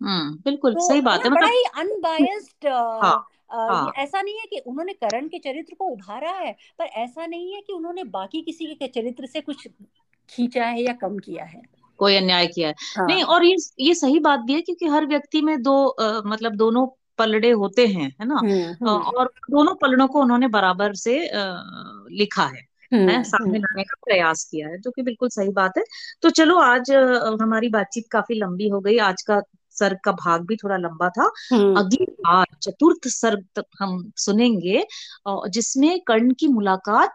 हम्म 0.01 0.37
बिल्कुल 0.45 0.75
तो 0.75 0.89
सही 0.89 1.01
बात 1.01 1.21
है 1.21 1.31
मतलब 1.31 1.41
बड़ा 1.41 1.47
ही 1.47 1.65
अनबायस्ड 1.79 2.67
हाँ, 2.67 3.25
हाँ. 3.53 3.93
ऐसा 3.99 4.23
नहीं 4.23 4.39
है 4.39 4.47
कि 4.47 4.59
उन्होंने 4.67 4.93
करण 4.93 5.29
के 5.29 5.39
चरित्र 5.39 5.75
को 5.75 5.85
उभारा 5.85 6.31
है 6.31 6.53
पर 6.79 6.85
ऐसा 6.85 7.27
नहीं 7.27 7.55
है 7.55 7.61
कि 7.61 7.73
उन्होंने 7.73 8.05
बाकी 8.05 8.43
किसी 8.43 8.75
के 8.75 8.89
चरित्र 8.89 9.27
से 9.27 9.41
कुछ 9.41 9.69
खींचा 10.29 10.65
है 10.65 10.83
या 10.83 10.93
कम 10.93 11.19
किया 11.19 11.45
है 11.45 11.63
कोई 11.99 12.17
अन्याय 12.17 12.47
किया 12.47 12.69
है 12.69 12.75
हाँ. 12.97 13.07
नहीं 13.07 13.23
और 13.25 13.45
ये 13.45 13.57
ये 13.81 13.95
सही 13.95 14.19
बात 14.19 14.41
भी 14.41 14.55
है 14.55 14.61
क्योंकि 14.61 14.87
हर 14.87 15.07
व्यक्ति 15.07 15.41
में 15.41 15.63
दो 15.63 15.87
आ, 15.89 16.21
मतलब 16.27 16.57
दोनों 16.57 16.87
पलड़े 17.19 17.51
होते 17.51 17.87
हैं 17.87 18.09
है 18.21 18.27
ना 18.27 18.35
हुँ, 18.35 18.75
हुँ. 18.75 19.01
और 19.03 19.33
दोनों 19.51 19.75
पलड़ों 19.75 20.07
को 20.09 20.21
उन्होंने 20.21 20.49
बराबर 20.49 20.95
से 20.95 21.29
आ, 21.29 21.63
लिखा 22.11 22.45
है 22.45 22.69
है 22.93 23.23
सामने 23.25 23.59
लाने 23.59 23.83
का 23.83 23.95
प्रयास 24.05 24.45
किया 24.51 24.69
है 24.69 24.79
जो 24.79 24.91
कि 24.91 25.03
बिल्कुल 25.03 25.29
सही 25.29 25.49
बात 25.49 25.79
है 25.79 25.85
तो 26.23 26.31
चलो 26.31 26.59
आज 26.59 26.91
हमारी 27.43 27.69
बातचीत 27.69 28.05
काफ़ी 28.11 28.35
लंबी 28.35 28.69
हो 28.69 28.81
गई 28.81 28.97
आज 28.99 29.23
का 29.23 29.41
सर्ग 29.81 29.99
का 30.05 30.13
भाग 30.13 30.47
भी 30.47 30.57
थोड़ा 30.57 30.77
लंबा 30.77 31.09
था। 31.09 31.33
हम्म। 31.53 31.77
अगली 31.77 32.05
बार 32.05 32.47
चतुर्थ 32.63 33.09
सर्ग 33.09 33.47
तक 33.57 33.65
हम 33.79 34.13
सुनेंगे 34.17 34.87
जिसमें 35.29 36.01
कर्ण 36.01 36.35
की 36.41 36.49
मुलाकात 36.49 37.11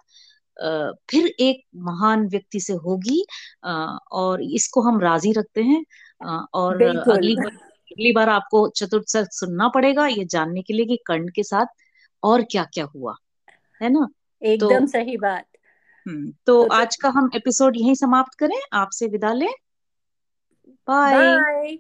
फिर 1.09 1.25
एक 1.39 1.63
महान 1.75 2.27
व्यक्ति 2.27 2.59
से 2.59 2.73
होगी 2.73 3.25
और 4.11 4.43
इसको 4.43 4.81
हम 4.81 4.99
राज़ी 4.99 5.31
रखते 5.31 5.63
हैं 5.63 5.85
और 6.53 6.83
अगली 6.83 7.35
बार 7.35 7.51
अगली 7.91 8.11
बार 8.11 8.29
आपको 8.29 8.67
चतुर्थ 8.69 9.07
सर्ग 9.07 9.27
सुनना 9.31 9.67
पड़ेगा 9.67 10.07
ये 10.07 10.25
जानने 10.25 10.61
के 10.61 10.73
लिए 10.73 10.85
कि 10.85 10.99
कर्ण 11.05 11.27
के 11.27 11.43
साथ 11.43 11.65
और 12.23 12.41
क्या 12.41 12.63
क्या 12.63 12.85
हुआ 12.85 13.15
है 13.81 13.89
ना? 13.89 14.07
एकदम 14.43 14.79
तो, 14.79 14.87
सही 14.87 15.17
बात। 15.17 15.45
हम्म, 16.07 16.31
तो, 16.45 16.63
तो 16.63 16.73
आज 16.73 16.95
का 16.95 17.09
हम 17.09 17.29
एपिसोड 17.35 17.77
यहीं 17.77 17.95
समाप्त 17.95 18.33
करें 18.33 18.59
आपसे 18.73 19.07
विदा 19.07 19.33
लें। 19.33 19.53
बाय। 20.69 21.79